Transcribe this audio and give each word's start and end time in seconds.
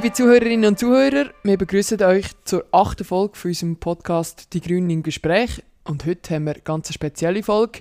Liebe 0.00 0.12
Zuhörerinnen 0.12 0.64
und 0.64 0.78
Zuhörer, 0.78 1.32
wir 1.42 1.58
begrüßen 1.58 2.00
euch 2.04 2.26
zur 2.44 2.64
achten 2.70 3.02
Folge 3.02 3.36
von 3.36 3.48
unserem 3.48 3.76
Podcast 3.78 4.54
Die 4.54 4.60
Grünen 4.60 4.90
im 4.90 5.02
Gespräch. 5.02 5.60
Und 5.82 6.06
heute 6.06 6.36
haben 6.36 6.44
wir 6.44 6.52
eine 6.52 6.62
ganz 6.62 6.94
spezielle 6.94 7.42
Folge. 7.42 7.80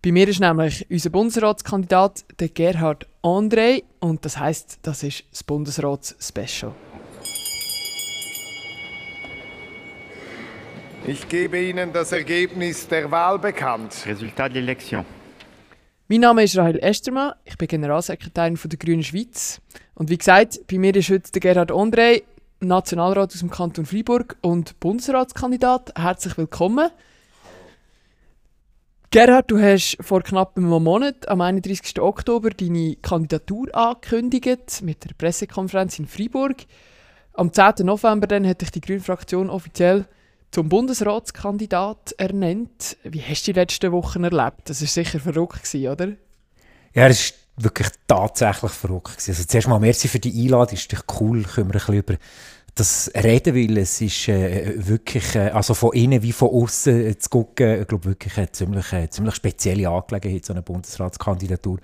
Bei 0.00 0.12
mir 0.12 0.26
ist 0.28 0.40
nämlich 0.40 0.86
unser 0.88 1.10
Bundesratskandidat, 1.10 2.24
der 2.40 2.48
Gerhard 2.48 3.06
André. 3.22 3.82
Und 4.00 4.24
das 4.24 4.38
heißt, 4.38 4.78
das 4.80 5.02
ist 5.02 5.24
das 5.30 5.44
Bundesrats-Special. 5.44 6.72
Ich 11.06 11.28
gebe 11.28 11.60
Ihnen 11.60 11.92
das 11.92 12.12
Ergebnis 12.12 12.88
der 12.88 13.10
Wahl 13.10 13.38
bekannt. 13.38 13.92
Résultat 14.06 14.48
de 14.48 14.62
l'élection. 14.62 15.04
Mein 16.12 16.20
Name 16.20 16.42
ist 16.42 16.58
Rahel 16.58 16.78
Estermann, 16.78 17.32
ich 17.46 17.56
bin 17.56 17.68
Generalsekretärin 17.68 18.58
der 18.62 18.78
Grünen 18.78 19.02
Schweiz. 19.02 19.62
Und 19.94 20.10
wie 20.10 20.18
gesagt, 20.18 20.60
bei 20.70 20.76
mir 20.76 20.94
ist 20.94 21.08
heute 21.08 21.40
Gerhard 21.40 21.70
André, 21.70 22.24
Nationalrat 22.60 23.32
aus 23.32 23.38
dem 23.38 23.48
Kanton 23.48 23.86
Freiburg 23.86 24.36
und 24.42 24.78
Bundesratskandidat. 24.78 25.94
Herzlich 25.96 26.36
willkommen. 26.36 26.90
Gerhard, 29.10 29.50
du 29.50 29.58
hast 29.58 29.96
vor 30.02 30.20
knapp 30.20 30.58
einem 30.58 30.68
Monat, 30.68 31.28
am 31.28 31.40
31. 31.40 31.98
Oktober, 31.98 32.50
deine 32.50 32.96
Kandidatur 32.96 33.74
angekündigt 33.74 34.82
mit 34.82 35.04
der 35.04 35.14
Pressekonferenz 35.16 35.98
in 35.98 36.06
Freiburg. 36.06 36.56
Am 37.32 37.54
10. 37.54 37.86
November 37.86 38.26
dann 38.26 38.46
hat 38.46 38.60
dich 38.60 38.70
die 38.70 38.82
Grüne 38.82 39.00
Fraktion 39.00 39.48
offiziell 39.48 40.04
zum 40.52 40.68
Bundesratskandidat 40.68 42.14
ernannt. 42.18 42.98
Wie 43.02 43.22
hast 43.22 43.48
du 43.48 43.52
die 43.52 43.58
letzten 43.58 43.90
Wochen 43.90 44.22
erlebt? 44.22 44.68
Das 44.68 44.82
war 44.82 44.88
sicher 44.88 45.18
verrückt, 45.18 45.64
gewesen, 45.64 45.88
oder? 45.88 46.08
Ja, 46.94 47.08
es 47.08 47.32
war 47.56 47.64
wirklich 47.64 47.88
tatsächlich 48.06 48.70
verrückt. 48.70 49.16
gewesen. 49.16 49.30
Also 49.30 49.44
zuerst 49.44 49.68
mal 49.68 49.80
merci 49.80 50.08
für 50.08 50.18
die 50.18 50.44
Einladung, 50.44 50.74
ist 50.74 50.92
natürlich 50.92 51.20
cool, 51.20 51.42
können 51.42 51.68
wir 51.68 51.74
ein 51.74 51.78
bisschen 51.78 51.94
über 51.94 52.14
das 52.74 53.10
reden, 53.14 53.54
weil 53.54 53.78
es 53.78 54.00
ist 54.00 54.28
äh, 54.28 54.74
wirklich, 54.76 55.34
äh, 55.34 55.50
also 55.50 55.74
von 55.74 55.92
innen 55.92 56.22
wie 56.22 56.32
von 56.32 56.48
außen 56.48 57.06
äh, 57.06 57.18
zu 57.18 57.28
gucken, 57.28 57.82
ich 57.82 57.88
glaube 57.88 58.04
wirklich 58.06 58.36
eine 58.36 58.52
ziemlich, 58.52 58.92
äh, 58.92 59.08
ziemlich 59.10 59.34
spezielle 59.34 59.88
Angelegenheit, 59.88 60.44
so 60.44 60.52
eine 60.52 60.62
Bundesratskandidatur. 60.62 61.78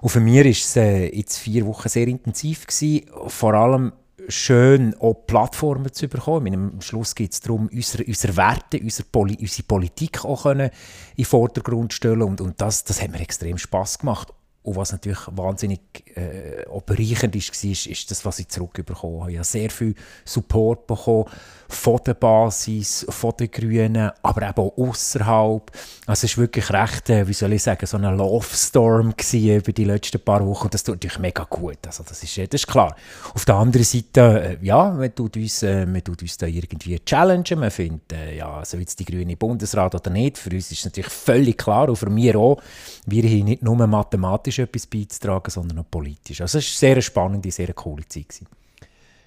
Und 0.00 0.08
für 0.08 0.20
mich 0.20 0.38
war 0.38 0.50
es 0.50 0.76
äh, 0.76 1.16
jetzt 1.16 1.38
vier 1.38 1.66
Wochen 1.66 1.88
sehr 1.88 2.08
intensiv 2.08 2.66
gewesen, 2.66 3.06
vor 3.28 3.54
allem 3.54 3.92
schön 4.28 4.94
auch 5.00 5.14
Plattformen 5.26 5.92
zu 5.92 6.08
bekommen. 6.08 6.54
Am 6.54 6.80
Schluss 6.80 7.14
geht 7.14 7.32
es 7.32 7.40
darum, 7.40 7.68
unsere, 7.72 8.04
unsere 8.04 8.36
Werte, 8.36 8.80
unsere, 8.80 9.08
Poli 9.08 9.36
unsere 9.40 9.62
Politik 9.64 10.24
auch 10.24 10.44
können 10.44 10.70
in 11.16 11.16
den 11.16 11.24
Vordergrund 11.24 11.92
stellen 11.92 12.22
und, 12.22 12.40
und 12.40 12.60
das, 12.60 12.84
das 12.84 13.02
hat 13.02 13.10
mir 13.10 13.20
extrem 13.20 13.58
Spaß 13.58 13.98
gemacht. 13.98 14.32
Und 14.62 14.76
was 14.76 14.92
natürlich 14.92 15.18
wahnsinnig 15.32 15.80
äh, 16.14 16.64
bereichernd 16.86 17.34
war, 17.34 17.70
ist, 17.70 18.10
das, 18.10 18.24
was 18.24 18.38
ich 18.38 18.48
zurückbekommen 18.48 19.22
habe. 19.22 19.32
Ich 19.32 19.38
habe 19.38 19.44
sehr 19.44 19.70
viel 19.70 19.94
Support 20.24 20.86
bekommen 20.86 21.24
von 21.68 21.98
der 22.06 22.14
Basis, 22.14 23.04
von 23.08 23.32
den 23.40 23.50
Grünen, 23.50 24.10
aber 24.22 24.48
eben 24.48 24.58
auch 24.58 24.76
außerhalb. 24.76 25.70
Also 26.06 26.26
es 26.26 26.36
war 26.36 26.42
wirklich 26.42 26.70
recht, 26.70 27.10
äh, 27.10 27.26
wie 27.26 27.32
soll 27.32 27.54
ich 27.54 27.62
sagen, 27.62 27.86
so 27.86 27.96
ein 27.96 28.16
Love 28.16 28.46
Storm 28.54 29.14
über 29.32 29.72
die 29.72 29.84
letzten 29.84 30.20
paar 30.20 30.46
Wochen. 30.46 30.64
Und 30.64 30.74
das 30.74 30.84
tut 30.84 30.96
natürlich 30.96 31.18
mega 31.18 31.44
gut. 31.44 31.78
Also 31.86 32.04
das 32.06 32.22
ist, 32.22 32.38
äh, 32.38 32.46
das 32.46 32.60
ist 32.60 32.66
klar. 32.66 32.94
Auf 33.34 33.44
der 33.44 33.56
anderen 33.56 33.84
Seite, 33.84 34.58
äh, 34.60 34.64
ja, 34.64 34.90
man 34.90 35.14
tut 35.14 35.36
uns, 35.36 35.62
äh, 35.62 35.86
man 35.86 36.04
tut 36.04 36.22
uns 36.22 36.36
da 36.36 36.46
irgendwie 36.46 37.00
challengen. 37.04 37.58
Man 37.58 37.70
findet, 37.70 38.12
äh, 38.12 38.36
ja, 38.36 38.64
soll 38.64 38.80
jetzt 38.80 39.00
die 39.00 39.04
Grüne 39.04 39.36
Bundesrat 39.36 39.94
oder 39.94 40.10
nicht. 40.10 40.38
Für 40.38 40.50
uns 40.50 40.70
ist 40.70 40.84
natürlich 40.84 41.10
völlig 41.10 41.58
klar, 41.58 41.88
und 41.88 41.96
für 41.96 42.10
mich 42.10 42.36
auch, 42.36 42.60
wir 43.06 43.22
haben 43.24 43.44
nicht 43.44 43.62
nur 43.62 43.74
mathematisch 43.86 44.51
etwas 44.58 44.86
beizutragen, 44.86 45.50
sondern 45.50 45.78
auch 45.78 45.90
politisch. 45.90 46.40
Also 46.40 46.58
es 46.58 46.82
war 46.82 46.88
eine 46.88 46.94
sehr 46.94 47.02
spannende, 47.02 47.50
sehr 47.50 47.72
coole 47.74 48.06
Zeit. 48.08 48.28
Gewesen. 48.28 48.46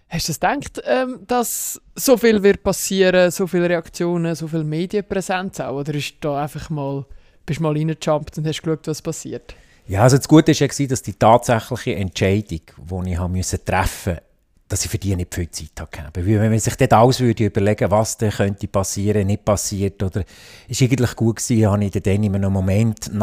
Hast 0.08 0.28
du 0.28 0.32
es 0.32 0.40
gedacht, 0.40 0.82
ähm, 0.86 1.20
dass 1.28 1.82
so 1.96 2.16
viel 2.16 2.42
wird 2.44 2.64
passieren, 2.64 3.32
so 3.32 3.48
viele 3.48 3.70
Reaktionen, 3.70 4.36
so 4.36 4.48
viel 4.48 4.64
Medienpräsenz 4.64 5.60
auch? 5.60 5.80
Oder 5.80 5.96
ist 5.96 6.14
da 6.22 6.44
einfach 6.44 6.70
mal, 6.70 7.06
bist 7.46 7.60
du 7.60 7.64
mal 7.64 7.74
reingejumpt 7.74 8.38
und 8.38 8.48
hast 8.48 8.62
geschaut, 8.62 8.88
was 8.88 9.02
passiert? 9.02 9.56
Ja, 9.88 10.04
also 10.04 10.18
das 10.18 10.28
Gute 10.28 10.52
war 10.52 10.70
ja, 10.80 10.88
dass 10.88 11.02
die 11.02 11.14
tatsächliche 11.14 11.96
Entscheidung, 11.96 12.62
die 13.06 13.12
ich 13.12 13.20
musste 13.20 13.64
treffen 13.64 14.14
musste, 14.14 14.24
dass 14.68 14.86
ich 14.86 14.92
für 14.92 14.98
die 14.98 15.16
nicht 15.16 15.34
viel 15.34 15.50
Zeit 15.50 15.80
hatte. 15.80 16.10
Weil 16.14 16.26
wenn 16.40 16.50
man 16.50 16.60
sich 16.60 16.76
dort 16.76 16.94
alles 16.94 17.20
würde 17.20 17.46
überlegen 17.46 17.92
was 17.92 18.18
dann 18.18 18.32
könnte 18.32 18.68
passieren, 18.68 19.28
nicht 19.28 19.46
passiert, 19.46 20.02
oder 20.02 20.24
ist 20.68 20.82
eigentlich 20.82 21.16
gut 21.16 21.38
gewesen, 21.38 21.72
habe 21.72 21.86
ich 21.86 21.92
dann 21.92 22.24
in 22.24 22.36
einem 22.36 22.54
Moment, 22.54 23.14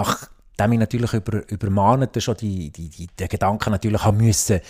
nachdem 0.63 0.73
ich 0.73 0.79
natürlich 0.79 1.13
über, 1.13 1.49
übermahnt 1.51 2.23
schon 2.23 2.37
die, 2.37 2.71
die, 2.71 2.89
die, 2.89 3.07
den 3.07 3.29
Gedanken 3.29 3.71
natürlich 3.71 4.05
haben 4.05 4.19
müssen, 4.19 4.61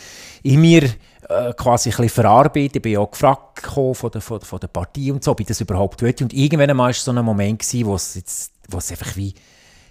in 0.43 0.61
mir 0.61 0.85
äh, 0.85 1.53
quasi 1.55 1.91
ein 1.91 1.97
bisschen 1.97 2.09
verarbeitet. 2.09 2.77
Ich 2.77 2.83
bin 2.83 2.97
auch 2.97 3.11
gefragt 3.11 3.67
von 3.67 4.11
der, 4.11 4.21
von, 4.21 4.41
von 4.41 4.61
der 4.61 4.69
Partie 4.69 5.13
und 5.13 5.23
so, 5.23 5.33
ob 5.33 5.41
ich 5.41 5.47
das 5.47 5.61
überhaupt 5.61 6.03
will. 6.03 6.15
Und 6.21 6.33
irgendwann 6.33 6.71
einmal 6.71 6.89
war 6.89 6.95
so 6.95 7.11
ein 7.13 7.25
Moment, 7.25 7.63
wo 7.85 7.95
es, 7.95 8.15
jetzt, 8.15 8.53
wo 8.69 8.79
es 8.79 8.91
einfach 8.91 9.17
wie, 9.17 9.35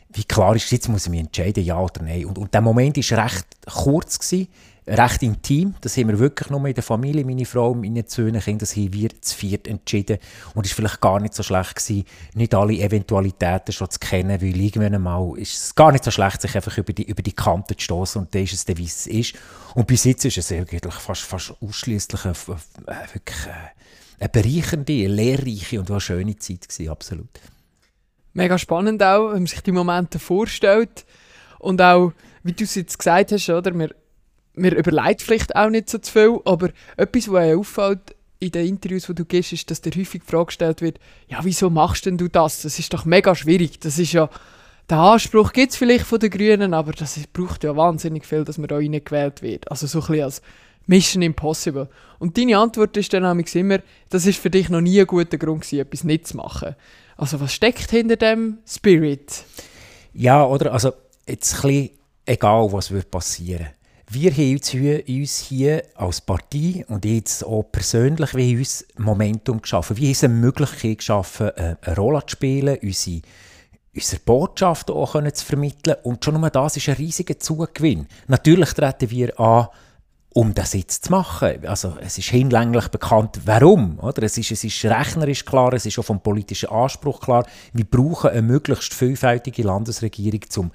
wie 0.10 0.24
klar 0.24 0.56
ist, 0.56 0.72
jetzt 0.72 0.90
muss 0.90 1.06
ich 1.06 1.12
mich 1.12 1.22
entscheiden, 1.22 1.64
ja 1.64 1.80
oder 1.80 2.02
nein. 2.04 2.26
Und, 2.26 2.38
und 2.38 2.54
der 2.54 2.62
Moment 2.62 2.98
war 2.98 3.26
recht 3.26 3.46
kurz. 3.66 4.20
Gewesen 4.20 4.48
recht 4.88 5.22
intim. 5.22 5.76
Das 5.82 5.96
haben 5.98 6.08
wir 6.08 6.20
wirklich 6.20 6.50
nur 6.50 6.66
in 6.66 6.74
der 6.74 6.84
Familie, 6.84 7.24
meine 7.24 7.46
Frau, 7.46 7.74
meine 7.74 8.04
Söhne, 8.08 8.40
Kinder, 8.40 8.62
das 8.62 8.76
haben 8.76 8.94
wir 8.94 9.10
zu 9.22 9.36
viert 9.36 9.68
entschieden. 9.68 10.18
Und 10.56 10.66
es 10.66 10.72
war 10.72 10.76
vielleicht 10.78 11.02
gar 11.02 11.20
nicht 11.20 11.34
so 11.34 11.44
schlecht, 11.44 11.76
gewesen, 11.76 12.06
nicht 12.34 12.56
alle 12.56 12.74
Eventualitäten 12.74 13.72
schon 13.72 13.90
zu 13.90 14.00
kennen, 14.00 14.42
weil 14.42 14.60
irgendwann 14.60 14.96
einmal 14.96 15.38
ist 15.38 15.54
es 15.54 15.76
gar 15.76 15.92
nicht 15.92 16.04
so 16.04 16.12
schlecht, 16.12 16.42
sich 16.42 16.56
einfach 16.56 16.78
über 16.78 16.94
die, 16.94 17.04
über 17.04 17.22
die 17.22 17.34
Kante 17.34 17.76
zu 17.76 17.84
stoßen 17.84 18.22
und 18.22 18.34
dann 18.34 18.44
ist 18.44 18.54
es 18.54 18.68
wie 18.68 18.86
es 18.86 19.08
ist. 19.08 19.36
Und 19.76 19.88
bis 19.88 20.04
jetzt 20.04 20.26
ist 20.26 20.38
es 20.38 20.52
eigentlich 20.52 20.94
fast, 20.94 21.22
fast 21.22 21.54
ausschließlich 21.62 22.26
eine, 22.26 22.36
wirklich 22.36 23.48
eine 24.20 24.30
bereichernde, 24.30 24.94
eine 24.94 25.08
lehrreiche 25.08 25.80
und 25.80 25.92
eine 25.92 26.02
schöne 26.02 26.36
Zeit 26.38 26.68
gewesen, 26.68 26.90
absolut. 26.90 27.40
Mega 28.34 28.58
spannend 28.58 29.04
auch, 29.04 29.28
wenn 29.28 29.40
man 29.40 29.48
sich 29.48 29.62
die 29.62 29.74
Momente 29.74 30.18
vorstellt 30.18 31.06
und 31.60 31.82
auch, 31.82 32.14
wie 32.44 32.54
du 32.54 32.64
es 32.64 32.76
jetzt 32.76 32.98
gesagt 32.98 33.34
hast, 33.34 33.50
oder? 33.50 33.78
Wir 33.78 33.94
mir 34.54 34.76
überlegt 34.76 35.22
vielleicht 35.22 35.56
auch 35.56 35.70
nicht 35.70 35.90
so 35.90 35.98
zu 35.98 36.12
viel, 36.12 36.40
aber 36.46 36.70
etwas, 36.98 37.32
was 37.32 37.42
einem 37.42 37.60
auffällt 37.60 38.16
in 38.40 38.52
den 38.52 38.68
Interviews, 38.68 39.06
die 39.06 39.16
du 39.16 39.24
gibst, 39.24 39.54
ist, 39.54 39.70
dass 39.70 39.82
dir 39.82 39.92
häufig 39.92 40.22
die 40.22 40.32
Frage 40.32 40.48
gestellt 40.48 40.82
wird, 40.82 41.00
ja, 41.28 41.40
wieso 41.44 41.70
machst 41.70 42.06
denn 42.06 42.18
du 42.18 42.28
das? 42.28 42.64
Das 42.64 42.80
ist 42.80 42.94
doch 42.94 43.06
mega 43.06 43.36
schwierig. 43.36 43.80
Das 43.80 44.00
ist 44.00 44.14
ja, 44.14 44.30
der 44.90 44.98
Anspruch 44.98 45.54
gibt 45.54 45.72
es 45.72 45.78
vielleicht 45.78 46.06
von 46.06 46.20
den 46.20 46.32
Grünen, 46.32 46.74
aber 46.74 46.92
das 46.92 47.20
braucht 47.32 47.64
ja 47.64 47.76
wahnsinnig 47.76 48.26
viel, 48.26 48.44
dass 48.44 48.58
man 48.58 48.68
da 48.68 48.78
reingewählt 48.78 49.44
wird. 49.44 49.70
Also 49.70 49.86
so 49.86 50.00
ein 50.00 50.08
bisschen 50.08 50.24
als 50.24 50.42
Mission 50.88 51.22
Impossible. 51.22 51.88
Und 52.18 52.38
deine 52.38 52.58
Antwort 52.58 52.98
ist 52.98 53.14
dann 53.14 53.24
nämlich 53.24 53.56
immer, 53.56 53.80
das 54.10 54.26
ist 54.26 54.40
für 54.40 54.50
dich 54.50 54.70
noch 54.70 54.82
nie 54.82 55.00
ein 55.00 55.08
guter 55.08 55.38
Grund 55.38 55.62
gewesen, 55.62 55.80
etwas 55.80 56.04
nicht 56.04 56.28
zu 56.28 56.38
machen. 56.38 56.76
Also 57.18 57.40
was 57.40 57.54
steckt 57.54 57.92
hinter 57.92 58.16
dem 58.16 58.58
Spirit? 58.68 59.44
Ja, 60.14 60.44
oder? 60.44 60.74
Also 60.74 60.94
jetzt 61.28 61.54
ein 61.54 61.62
bisschen 61.62 61.90
egal, 62.26 62.74
was 62.74 62.92
passieren 63.12 63.68
wir 64.14 64.32
haben 64.32 64.60
uns 65.08 65.40
hier 65.40 65.84
als 65.96 66.20
Partei 66.20 66.86
und 66.90 67.06
jetzt 67.06 67.46
auch 67.46 67.64
persönlich 67.72 68.34
haben 68.34 68.58
uns 68.58 68.86
Momentum 68.98 69.62
geschaffen. 69.62 69.96
Wir 69.96 70.08
haben 70.08 70.10
uns 70.10 70.24
eine 70.26 70.34
Möglichkeit 70.34 70.98
geschaffen, 70.98 71.48
äh, 71.56 71.76
eine 71.82 71.96
Rolle 71.96 72.22
zu 72.26 72.32
spielen, 72.34 72.78
unsere, 72.82 73.22
unsere 73.96 74.22
Botschaft 74.22 74.92
auch 74.92 75.14
zu 75.32 75.46
vermitteln. 75.46 75.96
Und 76.04 76.26
schon 76.26 76.40
nur 76.40 76.50
das 76.50 76.76
ist 76.76 76.90
ein 76.90 76.96
riesiger 76.96 77.40
Zugewinn. 77.40 78.06
Natürlich 78.28 78.74
treten 78.74 79.10
wir 79.12 79.40
an, 79.40 79.68
um 80.34 80.54
das 80.54 80.74
jetzt 80.74 81.06
zu 81.06 81.12
machen. 81.12 81.66
Also 81.66 81.96
es 82.02 82.18
ist 82.18 82.30
hinlänglich 82.30 82.90
bekannt, 82.90 83.40
warum. 83.46 83.98
Oder? 84.00 84.24
Es, 84.24 84.38
ist, 84.38 84.52
es 84.52 84.66
ist 84.66 84.84
rechnerisch 84.84 85.46
klar, 85.46 85.72
es 85.72 85.86
ist 85.86 85.98
auch 86.00 86.04
vom 86.06 86.22
politischen 86.22 86.70
Anspruch 86.70 87.22
klar. 87.22 87.46
Wir 87.72 87.86
brauchen 87.86 88.32
eine 88.32 88.42
möglichst 88.42 88.94
vielfältige 88.94 89.64
Landesregierung, 89.64 90.42
um 90.58 90.72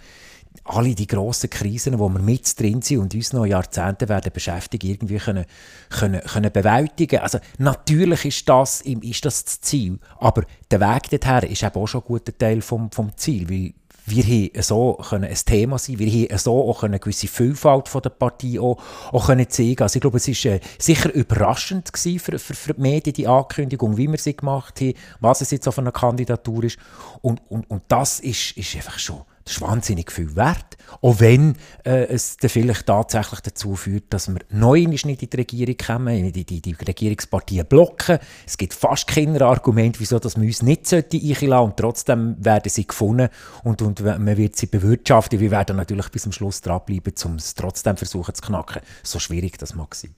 alle 0.64 0.94
die 0.94 1.06
grossen 1.06 1.50
Krisen, 1.50 1.98
wo 1.98 2.08
wir 2.08 2.20
mit 2.20 2.58
drin 2.58 2.82
sind 2.82 2.98
und 2.98 3.14
uns 3.14 3.32
noch 3.32 3.46
Jahrzehnte 3.46 4.08
werden 4.08 4.32
beschäftigt, 4.32 4.84
irgendwie 4.84 5.18
können, 5.18 5.44
können, 5.90 6.20
können 6.20 6.52
bewältigen. 6.52 7.20
Also 7.20 7.38
natürlich 7.58 8.24
ist 8.24 8.48
das, 8.48 8.80
ist 8.80 9.24
das 9.24 9.44
das 9.44 9.60
Ziel, 9.60 9.98
aber 10.18 10.44
der 10.70 10.80
Weg 10.80 11.10
dorthin 11.10 11.50
ist 11.50 11.62
eben 11.62 11.76
auch 11.76 11.86
schon 11.86 12.02
ein 12.02 12.06
guter 12.06 12.36
Teil 12.36 12.60
vom, 12.60 12.90
vom 12.90 13.16
Ziel, 13.16 13.48
weil 13.48 13.74
wir 14.06 14.22
haben 14.22 14.62
so 14.62 14.94
können 15.08 15.24
ein 15.24 15.34
Thema 15.34 15.78
sein, 15.78 15.98
wir 15.98 16.28
haben 16.28 16.38
so 16.38 16.70
auch 16.70 16.84
eine 16.84 17.00
gewisse 17.00 17.26
Vielfalt 17.26 17.88
von 17.88 18.02
der 18.02 18.10
Partei 18.10 18.58
auch, 18.60 18.78
auch 19.12 19.26
können 19.26 19.48
zeigen. 19.50 19.82
Also 19.82 19.96
ich 19.96 20.00
glaube, 20.00 20.18
es 20.18 20.28
war 20.28 20.52
äh, 20.52 20.60
sicher 20.78 21.12
überraschend 21.12 21.90
für, 21.92 22.38
für, 22.38 22.54
für 22.54 22.74
die 22.74 22.80
Medien, 22.80 23.14
die 23.14 23.26
Ankündigung, 23.26 23.96
wie 23.96 24.10
wir 24.10 24.18
sie 24.18 24.36
gemacht 24.36 24.80
haben, 24.80 24.94
was 25.20 25.40
es 25.40 25.50
jetzt 25.50 25.66
auf 25.66 25.78
einer 25.78 25.92
Kandidatur 25.92 26.64
ist 26.64 26.78
und, 27.20 27.42
und, 27.48 27.68
und 27.68 27.82
das 27.88 28.20
ist, 28.20 28.56
ist 28.56 28.76
einfach 28.76 28.98
schon 28.98 29.22
Das 29.46 29.54
ist 29.54 29.60
wahnsinnig 29.60 30.10
viel 30.10 30.34
wert. 30.34 30.76
Auch 31.00 31.20
wenn 31.20 31.54
äh, 31.84 32.06
es 32.06 32.36
dann 32.36 32.50
vielleicht 32.50 32.84
tatsächlich 32.84 33.40
dazu 33.40 33.76
führt, 33.76 34.12
dass 34.12 34.28
wir 34.28 34.40
neu 34.50 34.86
nicht 34.86 35.06
in 35.06 35.16
die 35.16 35.36
Regierung 35.36 35.76
kommen, 35.76 36.32
die, 36.32 36.44
die, 36.44 36.60
die 36.60 36.72
Regierungspartien 36.72 37.64
blocken. 37.64 38.18
Es 38.44 38.58
gibt 38.58 38.74
fast 38.74 39.06
keine 39.06 39.40
Argumente, 39.42 40.00
wieso 40.00 40.18
dass 40.18 40.36
wir 40.36 40.46
uns 40.46 40.62
nicht 40.62 40.92
einlassen 40.92 41.52
und 41.64 41.76
trotzdem 41.76 42.34
werden 42.44 42.68
sie 42.68 42.88
gefunden 42.88 43.28
und, 43.62 43.82
und 43.82 44.02
man 44.02 44.36
wird 44.36 44.56
sie 44.56 44.66
bewirtschaften. 44.66 45.38
Wir 45.38 45.52
werden 45.52 45.76
natürlich 45.76 46.08
bis 46.08 46.22
zum 46.22 46.32
Schluss 46.32 46.60
dranbleiben, 46.60 47.14
um 47.24 47.36
es 47.36 47.54
trotzdem 47.54 47.96
versuchen 47.96 48.34
zu 48.34 48.42
knacken. 48.42 48.82
So 49.04 49.20
schwierig 49.20 49.58
das 49.58 49.76
mag 49.76 49.94
sein. 49.94 50.16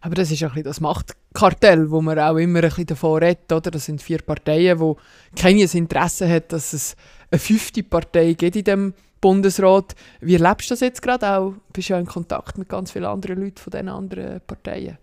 Aber 0.00 0.14
das 0.14 0.30
ist 0.30 0.42
ein 0.42 0.48
bisschen 0.48 0.64
das 0.64 0.80
Machtkartell, 0.80 1.90
wo 1.90 2.00
man 2.00 2.18
auch 2.18 2.36
immer 2.36 2.60
ein 2.60 2.68
bisschen 2.68 2.86
davon 2.86 3.22
redet, 3.22 3.52
oder? 3.52 3.70
Das 3.70 3.84
sind 3.84 4.00
vier 4.00 4.22
Parteien, 4.22 4.78
die 4.78 5.40
keines 5.40 5.74
Interesse 5.74 6.26
haben, 6.26 6.44
dass 6.48 6.72
es 6.72 6.96
eine 7.30 7.38
fünfte 7.38 7.82
Partei 7.82 8.32
gibt 8.34 8.56
in 8.56 8.64
dem 8.64 8.94
Bundesrat. 9.20 9.94
Wie 10.20 10.34
erlebst 10.34 10.70
du 10.70 10.72
das 10.72 10.80
jetzt 10.80 11.02
gerade 11.02 11.28
auch? 11.28 11.50
Du 11.52 11.72
bist 11.72 11.88
ja 11.88 11.98
in 11.98 12.06
Kontakt 12.06 12.58
mit 12.58 12.68
ganz 12.68 12.92
vielen 12.92 13.04
anderen 13.04 13.40
Leuten 13.40 13.58
von 13.58 13.70
diesen 13.70 13.88
anderen 13.88 14.40
Parteien. 14.46 14.98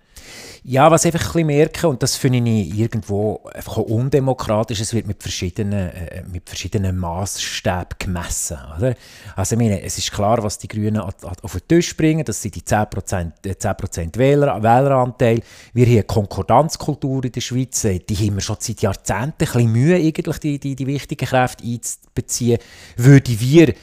Ja, 0.63 0.91
was 0.91 1.05
ich 1.05 1.13
einfach 1.13 1.35
ein 1.35 1.45
merke, 1.45 1.87
und 1.87 2.03
das 2.03 2.17
finde 2.17 2.39
ich 2.39 2.77
irgendwo 2.77 3.41
einfach 3.53 3.77
undemokratisch, 3.77 4.81
es 4.81 4.93
wird 4.93 5.07
mit 5.07 5.21
verschiedenen, 5.21 5.89
äh, 5.91 6.23
mit 6.29 6.49
verschiedenen 6.49 6.97
Maßstäben 6.97 7.95
gemessen. 7.97 8.57
Oder? 8.77 8.95
Also 9.35 9.55
ich 9.55 9.61
meine, 9.61 9.81
es 9.81 9.97
ist 9.97 10.11
klar, 10.11 10.43
was 10.43 10.57
die 10.57 10.67
Grünen 10.67 10.97
auf 10.97 11.15
den 11.15 11.67
Tisch 11.69 11.95
bringen, 11.95 12.25
das 12.25 12.41
sind 12.41 12.55
die 12.55 12.61
10%, 12.61 13.31
10 13.89 14.13
äh, 14.13 14.17
Wähler, 14.17 14.61
Wähleranteil. 14.61 15.41
Wir 15.73 15.85
haben 15.85 15.93
eine 15.93 16.03
Konkordanzkultur 16.03 17.23
in 17.23 17.31
der 17.31 17.41
Schweiz, 17.41 17.85
äh, 17.85 17.99
die 17.99 18.15
haben 18.15 18.35
wir 18.35 18.41
schon 18.41 18.57
seit 18.59 18.81
Jahrzehnten 18.81 19.23
ein 19.23 19.33
bisschen 19.37 19.71
Mühe, 19.71 19.95
eigentlich 19.95 20.39
die, 20.39 20.59
die, 20.59 20.75
die 20.75 20.87
wichtigen 20.87 21.25
Kräfte 21.25 21.63
einzubeziehen. 21.63 22.59
Würde 22.97 23.39
wir 23.39 23.73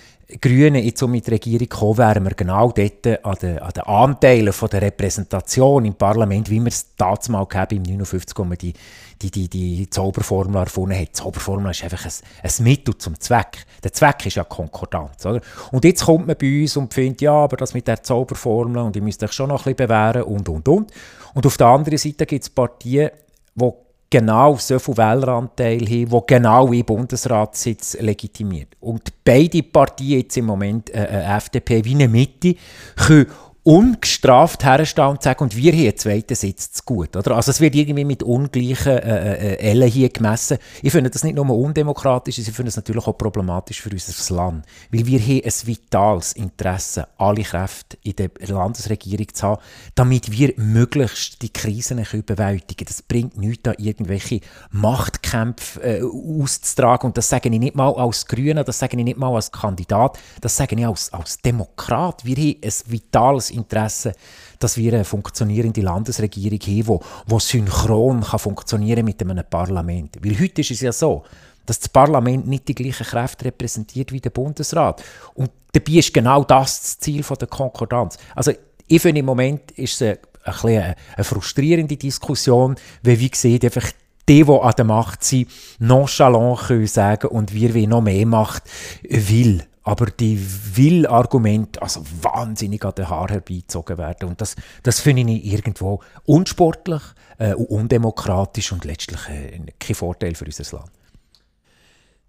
Grünen 0.41 0.83
jetzt 0.83 1.01
so 1.01 1.07
mit 1.07 1.27
der 1.27 1.35
Regierung 1.35 1.69
kommen, 1.69 1.99
wären 1.99 2.25
wir 2.25 2.35
genau 2.35 2.73
dort 2.73 3.07
an 3.25 3.37
den, 3.43 3.59
an 3.59 3.73
den 3.73 3.83
Anteilen 3.83 4.53
von 4.53 4.71
der 4.71 4.83
Repräsentation 4.83 5.85
im 5.85 5.95
Parlament, 5.95 6.49
wie 6.49 6.61
wir 6.61 6.69
es 6.69 6.95
damals 6.97 7.29
mal 7.29 7.47
im 7.71 7.83
59, 7.83 8.39
wo 8.39 8.45
man 8.45 8.57
die, 8.57 8.73
die, 9.21 9.31
die, 9.31 9.49
die 9.49 9.91
Zauberformel 9.91 10.63
erfunden 10.63 10.99
hat. 10.99 11.09
Die 11.09 11.13
Zauberformel 11.13 11.73
ist 11.73 11.85
einfach 11.85 12.05
ein, 12.07 12.13
ein 12.43 12.65
Mittel 12.65 12.97
zum 12.97 13.21
Zweck. 13.21 13.67
Der 13.83 13.93
Zweck 13.93 14.25
ist 14.25 14.37
ja 14.37 14.45
Konkordanz. 14.45 15.27
Oder? 15.27 15.41
Und 15.73 15.85
jetzt 15.85 16.05
kommt 16.05 16.27
man 16.27 16.37
bei 16.41 16.63
uns 16.63 16.77
und 16.77 16.95
findet, 16.95 17.21
ja, 17.21 17.33
aber 17.33 17.59
das 17.59 17.75
mit 17.75 17.87
der 17.87 18.03
Zauberformel 18.03 18.83
und 18.83 18.97
ich 18.97 19.03
müsste 19.03 19.27
euch 19.27 19.33
schon 19.33 19.49
noch 19.49 19.67
ein 19.67 19.75
bisschen 19.75 19.89
bewähren 19.89 20.23
und, 20.23 20.49
und, 20.49 20.67
und. 20.69 20.93
Und 21.35 21.47
auf 21.47 21.57
der 21.57 21.67
anderen 21.67 21.99
Seite 21.99 22.25
gibt 22.25 22.45
es 22.45 22.51
Partien, 22.51 23.11
die 23.55 23.71
genau 24.15 24.57
so 24.57 24.79
viel 24.79 24.97
Wähleranteil 24.97 25.81
haben, 25.81 26.09
die 26.09 26.21
genau 26.29 26.71
wie 26.71 26.85
Bundesratssitz 26.85 27.97
legitimiert. 28.01 28.69
Und 28.79 29.13
beide 29.25 29.61
Partien 29.65 30.21
jetzt 30.21 30.37
im 30.37 30.47
Moment, 30.47 30.89
äh, 30.91 31.05
äh 31.05 31.37
FDP 31.37 31.85
wie 31.85 31.95
eine 31.95 32.07
Mitte, 32.07 32.55
können 32.95 33.27
ungestraft 33.65 34.63
herstehen 34.63 35.07
und 35.07 35.23
sagen, 35.23 35.43
und 35.45 35.57
wir 35.57 35.73
haben 35.73 35.81
einen 35.81 35.97
zweiten 35.97 36.35
Sitz 36.35 36.71
zu 36.71 36.83
gut. 36.85 37.17
Oder? 37.17 37.35
Also 37.35 37.51
es 37.51 37.61
wird 37.61 37.75
irgendwie 37.75 38.05
mit 38.05 38.23
ungleichen 38.23 38.99
äh, 38.99 39.55
äh, 39.55 39.71
Ellen 39.71 39.89
hier 39.89 40.11
gemessen. 40.11 40.59
Ich 40.83 40.93
finde 40.93 41.09
das 41.09 41.25
nicht 41.25 41.35
nur 41.35 41.49
undemokratisch, 41.49 42.39
ich 42.39 42.51
finde 42.53 42.69
es 42.69 42.77
natürlich 42.77 43.07
auch 43.07 43.17
problematisch 43.17 43.81
für 43.81 43.91
unser 43.91 44.35
Land. 44.35 44.67
Weil 44.93 45.07
wir 45.07 45.19
haben 45.19 45.43
ein 45.43 45.67
vitales 45.67 46.35
Interesse, 46.35 47.09
alle 47.17 47.43
Kräfte 47.43 47.97
in 48.03 48.17
der 48.17 48.31
Landesregierung 48.47 49.33
zu 49.33 49.47
haben, 49.47 49.63
damit 49.95 50.31
wir 50.31 50.53
möglichst 50.57 51.41
die 51.41 51.53
Krisen 51.53 52.05
bewältigen. 52.27 52.85
Das 52.85 53.01
bringt 53.01 53.39
nichts, 53.39 53.63
da 53.63 53.73
irgendwelche 53.79 54.41
Machtkämpfe 54.73 55.81
äh, 55.83 56.03
auszutragen. 56.03 57.07
Und 57.07 57.17
das 57.17 57.31
sage 57.31 57.49
ich 57.49 57.59
nicht 57.59 57.77
mal 57.77 57.95
als 57.95 58.27
Grüner, 58.27 58.63
das 58.63 58.79
sage 58.79 58.99
ich 58.99 59.05
nicht 59.05 59.17
mal 59.17 59.35
als 59.35 59.51
Kandidat, 59.51 60.19
das 60.43 60.55
sage 60.55 60.77
ich 60.77 60.87
als, 60.87 61.11
als 61.15 61.41
Demokrat. 61.41 62.27
Wir 62.27 62.37
haben 62.37 62.57
ein 62.63 62.73
vitales 62.89 63.54
Interesse, 63.55 64.13
dass 64.59 64.77
wir 64.77 64.95
eine 64.95 65.05
funktionierende 65.05 65.81
Landesregierung 65.81 66.61
haben, 66.61 67.01
wo 67.27 67.39
synchron 67.39 68.23
kann 68.23 68.39
funktionieren 68.39 69.05
mit 69.05 69.21
einem 69.21 69.45
Parlament. 69.49 70.19
Weil 70.23 70.39
heute 70.39 70.61
ist 70.61 70.71
es 70.71 70.81
ja 70.81 70.93
so, 70.93 71.23
dass 71.67 71.81
das 71.81 71.89
Parlament 71.89 72.47
nicht 72.47 72.69
die 72.69 72.75
gleichen 72.75 73.07
Kräfte 73.07 73.47
repräsentiert 73.47 74.13
wie 74.13 74.21
der 74.21 74.31
Bundesrat. 74.31 75.03
Und 75.35 75.51
dabei 75.73 75.93
ist 75.93 76.13
genau 76.13 76.45
das 76.45 76.81
das 76.81 76.99
Ziel 76.99 77.23
der 77.23 77.49
Konkordanz. 77.49 78.19
Also 78.35 78.53
ich 78.87 79.03
finde 79.03 79.21
im 79.21 79.27
Moment 79.27 79.71
ist 79.73 80.01
es 80.01 80.19
eine, 80.45 80.63
eine, 80.63 80.97
eine 81.17 81.25
frustrierende 81.25 81.97
Diskussion, 81.97 82.77
weil 83.03 83.19
wie 83.19 83.31
gesagt, 83.31 83.65
einfach 83.65 83.91
die, 84.29 84.45
die 84.45 84.51
an 84.51 84.73
der 84.77 84.85
Macht 84.85 85.25
sind, 85.25 85.51
nonchalant 85.79 86.61
können 86.61 86.87
sagen 86.87 87.29
und 87.29 87.53
wir 87.53 87.75
wollen 87.75 87.91
noch 87.91 88.03
mehr 88.03 88.27
Macht 88.27 88.63
will 89.09 89.65
aber 89.85 90.07
die 90.07 90.41
will 90.77 91.07
Argumente 91.07 91.81
also 91.83 92.03
wahnsinnig 92.23 92.85
an 92.85 92.95
den 92.95 93.09
Haar 93.09 93.29
herbeizogen 93.29 93.99
werden. 93.99 94.31
Und 94.31 94.41
das, 94.41 94.57
das 94.83 95.01
finde 95.01 95.31
ich 95.31 95.53
irgendwo 95.53 96.01
unsportlich 96.25 97.03
äh, 97.39 97.55
und 97.55 97.67
undemokratisch 97.67 98.73
und 98.73 98.85
letztlich 98.87 99.29
äh, 99.29 99.61
kein 99.79 99.95
Vorteil 99.95 100.35
für 100.35 100.47
unser 100.47 100.79
Land. 100.79 100.91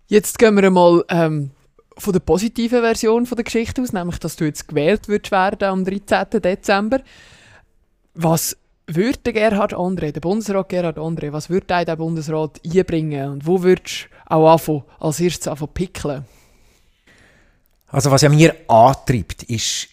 Jetzt 0.07 0.37
gehen 0.37 0.55
wir 0.55 0.65
einmal 0.65 1.03
ähm, 1.09 1.51
von 1.97 2.13
der 2.13 2.19
positiven 2.19 2.81
Version 2.81 3.25
von 3.25 3.37
der 3.37 3.45
Geschichte 3.45 3.81
aus, 3.81 3.93
nämlich, 3.93 4.19
dass 4.19 4.35
du 4.35 4.43
jetzt 4.43 4.67
gewählt 4.67 5.07
wirst 5.07 5.31
werden 5.31 5.69
am 5.69 5.85
13. 5.85 6.41
Dezember. 6.41 6.99
Was 8.13 8.57
würde 8.87 9.33
Gerhard 9.33 9.73
André, 9.73 10.11
der 10.11 10.21
Bundesrat 10.21 10.69
Gerhard 10.69 10.97
André, 10.97 11.31
was 11.31 11.49
würde 11.49 11.85
der 11.85 11.95
Bundesrat 11.95 12.59
einbringen 12.63 13.31
und 13.31 13.47
wo 13.47 13.63
würdest 13.63 14.09
du 14.27 14.35
auch 14.35 14.51
anfangen, 14.51 14.83
als 14.99 15.19
erstes 15.21 15.47
anfangen 15.47 15.73
pickeln? 15.73 16.25
Also 17.95 18.11
was 18.11 18.23
ja 18.23 18.27
mir 18.27 18.53
antreibt, 18.67 19.43
ist 19.43 19.87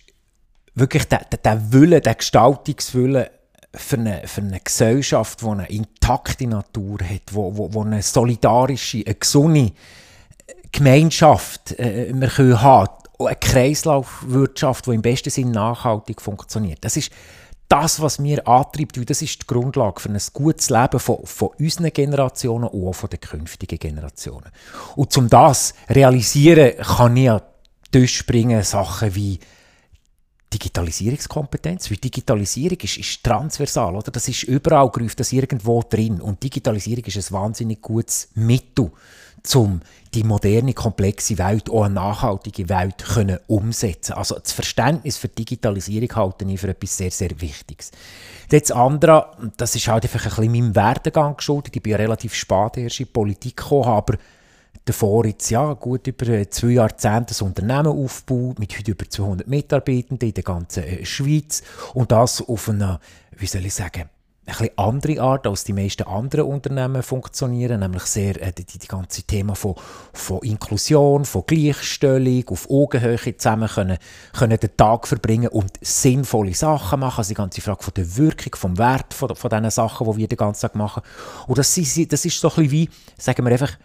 wirklich 0.75 1.05
der, 1.05 1.21
der, 1.21 1.39
der 1.39 1.73
Wille, 1.73 2.01
der 2.01 2.17
Gestaltungswille 2.17 3.31
für 3.73 3.97
eine, 3.97 4.27
für 4.27 4.41
eine 4.41 4.59
Gesellschaft, 4.59 5.41
die 5.41 5.47
eine 5.47 5.69
intakte 5.69 6.49
Natur 6.49 6.99
hat, 6.99 7.23
wo, 7.31 7.57
wo, 7.57 7.73
wo 7.73 7.85
eine 7.85 8.03
solidarische, 8.03 9.05
eine 9.07 9.15
gesunde 9.15 9.71
Gemeinschaft 10.73 11.79
äh, 11.79 12.13
wir 12.13 12.27
können 12.27 12.61
haben, 12.61 12.91
eine 13.21 13.37
Kreislaufwirtschaft, 13.37 14.87
die 14.87 14.95
im 14.95 15.03
besten 15.03 15.31
Sinne 15.31 15.53
nachhaltig 15.53 16.21
funktioniert. 16.21 16.79
Das 16.85 16.97
ist 16.97 17.13
das, 17.69 18.01
was 18.01 18.19
mir 18.19 18.49
antreibt, 18.49 18.99
weil 18.99 19.05
das 19.05 19.23
ist 19.23 19.43
die 19.43 19.47
Grundlage 19.47 20.01
für 20.01 20.09
ein 20.09 20.21
gutes 20.33 20.71
Leben 20.71 20.99
von, 20.99 21.25
von 21.25 21.51
unseren 21.57 21.93
Generationen 21.93 22.65
und 22.65 22.89
auch 22.89 22.95
von 22.95 23.11
den 23.11 23.21
künftigen 23.21 23.79
Generationen. 23.79 24.51
Und 24.97 25.17
um 25.17 25.29
das 25.31 25.75
realisieren, 25.89 26.77
kann 26.79 27.17
ich 27.17 27.25
ja 27.27 27.41
durchspringen 27.93 28.62
Sachen 28.62 29.15
wie 29.15 29.39
Digitalisierungskompetenz. 30.53 31.91
Weil 31.91 31.99
Digitalisierung 31.99 32.79
ist, 32.82 32.99
ist 32.99 33.25
transversal, 33.25 33.94
oder? 33.94 34.11
Das 34.11 34.29
ist 34.29 34.43
überall 34.44 34.91
greift 34.91 35.20
das 35.20 35.32
irgendwo 35.32 35.82
drin. 35.82 36.20
Und 36.20 36.43
Digitalisierung 36.43 37.05
ist 37.05 37.17
ein 37.17 37.34
wahnsinnig 37.34 37.81
gutes 37.81 38.29
Mittel, 38.34 38.91
um 39.55 39.81
die 40.15 40.25
moderne, 40.25 40.72
komplexe 40.75 41.39
Welt, 41.39 41.70
auch 41.70 41.84
eine 41.84 41.94
nachhaltige 41.94 42.69
Welt 42.69 42.99
können 42.99 43.39
umsetzen 43.46 44.13
Also 44.13 44.39
das 44.39 44.53
Verständnis 44.53 45.17
für 45.17 45.29
Digitalisierung 45.29 46.15
halte 46.15 46.44
ich 46.44 46.61
für 46.61 46.69
etwas 46.69 46.96
sehr, 46.96 47.11
sehr 47.11 47.41
Wichtiges. 47.41 47.91
Das 48.51 48.70
andere, 48.70 49.31
das 49.56 49.75
ist 49.75 49.89
halt 49.89 50.05
einfach 50.05 50.25
ein 50.25 50.31
bisschen 50.31 50.53
meinem 50.53 50.77
Werdegang 50.77 51.37
geschuldet. 51.37 51.75
Ich 51.75 51.82
bin 51.82 51.93
ja 51.93 51.96
relativ 51.96 52.34
spät 52.34 52.77
erst 52.77 53.01
in 53.01 53.06
die 53.06 53.13
Politik 53.13 53.56
gekommen, 53.56 53.89
aber 53.89 54.19
davor 54.84 55.27
jetzt 55.27 55.51
ja, 55.51 55.72
gut 55.74 56.06
über 56.06 56.51
zwei 56.51 56.69
Jahrzehnte 56.69 57.34
ein 57.34 57.46
Unternehmen 57.46 57.86
aufgebaut, 57.86 58.58
mit 58.58 58.77
heute 58.77 58.91
über 58.91 59.08
200 59.08 59.46
Mitarbeitenden 59.46 60.29
in 60.29 60.34
der 60.34 60.44
ganzen 60.44 60.84
äh, 60.84 61.05
Schweiz 61.05 61.62
und 61.94 62.12
das 62.12 62.43
auf 62.46 62.69
eine, 62.69 63.01
wie 63.36 63.46
soll 63.46 63.65
ich 63.65 63.74
sagen, 63.74 64.08
eine 64.44 64.56
bisschen 64.56 64.79
andere 64.79 65.20
Art 65.20 65.46
als 65.46 65.62
die 65.62 65.72
meisten 65.72 66.03
anderen 66.03 66.46
Unternehmen 66.46 67.05
funktionieren, 67.05 67.79
nämlich 67.79 68.03
sehr 68.03 68.43
äh, 68.43 68.53
die, 68.53 68.65
die 68.65 68.89
ganze 68.89 69.22
Thema 69.22 69.55
von, 69.55 69.77
von 70.12 70.41
Inklusion, 70.41 71.24
von 71.24 71.44
Gleichstellung, 71.46 72.48
auf 72.48 72.69
Augenhöhe 72.69 73.36
zusammen 73.36 73.69
können, 73.69 73.98
können 74.32 74.58
den 74.58 74.77
Tag 74.77 75.06
verbringen 75.06 75.48
und 75.48 75.70
sinnvolle 75.81 76.55
Sachen 76.55 77.01
machen, 77.01 77.19
also 77.19 77.29
die 77.29 77.34
ganze 77.34 77.60
Frage 77.60 77.84
von 77.84 77.94
der 77.94 78.17
Wirkung, 78.17 78.56
vom 78.56 78.79
Wert 78.79 79.15
von, 79.15 79.36
von 79.36 79.48
diesen 79.48 79.70
Sachen, 79.70 80.10
die 80.10 80.17
wir 80.17 80.27
den 80.27 80.39
ganzen 80.39 80.62
Tag 80.62 80.74
machen. 80.74 81.03
Und 81.46 81.58
das, 81.58 81.72
das 81.72 82.24
ist 82.24 82.41
so 82.41 82.48
ein 82.48 82.55
bisschen 82.56 82.70
wie, 82.72 82.91
sagen 83.17 83.44
wir 83.44 83.53
einfach, 83.53 83.79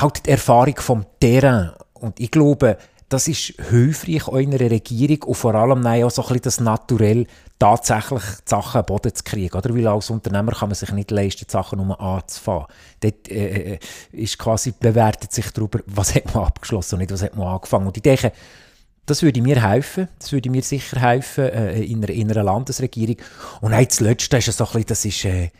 halt 0.00 0.26
die 0.26 0.30
Erfahrung 0.30 0.76
vom 0.78 1.06
Terrain. 1.20 1.72
Und 1.94 2.18
ich 2.20 2.30
glaube, 2.30 2.78
das 3.12 3.28
ist 3.28 3.54
hilfreich 3.68 4.26
auch 4.26 4.36
in 4.36 4.54
einer 4.54 4.70
Regierung 4.70 5.22
und 5.24 5.34
vor 5.34 5.54
allem 5.54 5.86
auch 5.86 6.10
so 6.10 6.22
ein 6.22 6.28
bisschen 6.28 6.42
das 6.42 6.60
Naturell, 6.60 7.26
tatsächlich 7.58 8.22
die 8.22 8.48
Sachen 8.48 8.78
am 8.78 8.86
Boden 8.86 9.14
zu 9.14 9.22
kriegen. 9.22 9.56
Oder? 9.56 9.74
Weil 9.74 9.86
als 9.86 10.10
Unternehmer 10.10 10.52
kann 10.52 10.70
man 10.70 10.74
sich 10.74 10.90
nicht 10.92 11.10
leisten, 11.10 11.44
die 11.46 11.52
Sachen 11.52 11.86
nur 11.86 12.00
anzufahren. 12.00 12.66
Dort 13.00 13.28
äh, 13.28 13.74
äh, 13.74 13.78
ist 14.12 14.38
quasi 14.38 14.72
bewertet 14.78 15.32
sich 15.32 15.50
darüber, 15.50 15.80
was 15.86 16.14
hat 16.14 16.34
man 16.34 16.44
abgeschlossen 16.44 16.94
und 16.94 17.00
nicht, 17.00 17.12
was 17.12 17.22
hat 17.22 17.36
man 17.36 17.48
angefangen. 17.48 17.86
Und 17.86 17.96
ich 17.96 18.02
denke, 18.02 18.32
das 19.04 19.22
würde 19.22 19.42
mir 19.42 19.62
helfen, 19.62 20.08
das 20.18 20.32
würde 20.32 20.48
mir 20.48 20.62
sicher 20.62 21.00
helfen 21.00 21.44
äh, 21.44 21.82
in, 21.82 21.98
einer, 21.98 22.10
in 22.10 22.30
einer 22.30 22.42
Landesregierung. 22.42 23.16
Und 23.60 23.72
dann 23.72 23.84
das 23.84 24.00
Letzte 24.00 24.38
ist 24.38 24.46
so 24.46 24.64
ein 24.64 24.70
bisschen, 24.72 24.86
das 24.86 25.04
ist... 25.04 25.24
Äh, 25.26 25.50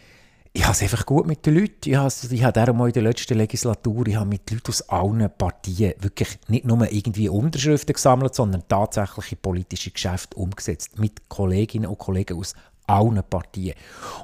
ich 0.54 0.64
habe 0.64 0.72
es 0.72 0.82
einfach 0.82 1.06
gut 1.06 1.26
mit 1.26 1.46
den 1.46 1.54
Leuten. 1.54 1.88
Ich 1.88 1.96
habe, 1.96 2.12
ich 2.30 2.42
habe 2.42 2.52
darum 2.52 2.86
in 2.86 2.92
der 2.92 3.02
letzten 3.02 3.38
Legislatur 3.38 4.06
ich 4.06 4.16
habe 4.16 4.28
mit 4.28 4.50
Leuten 4.50 4.68
aus 4.68 4.86
allen 4.88 5.30
Partien 5.36 5.94
wirklich 6.00 6.38
nicht 6.48 6.66
nur 6.66 6.90
irgendwie 6.92 7.28
Unterschriften 7.28 7.94
gesammelt, 7.94 8.34
sondern 8.34 8.68
tatsächliche 8.68 9.36
politische 9.36 9.90
Geschäfte 9.90 10.36
umgesetzt. 10.36 10.98
Mit 10.98 11.28
Kolleginnen 11.28 11.86
und 11.86 11.98
Kollegen 11.98 12.38
aus 12.38 12.54
allen 12.86 13.22
Partien. 13.28 13.74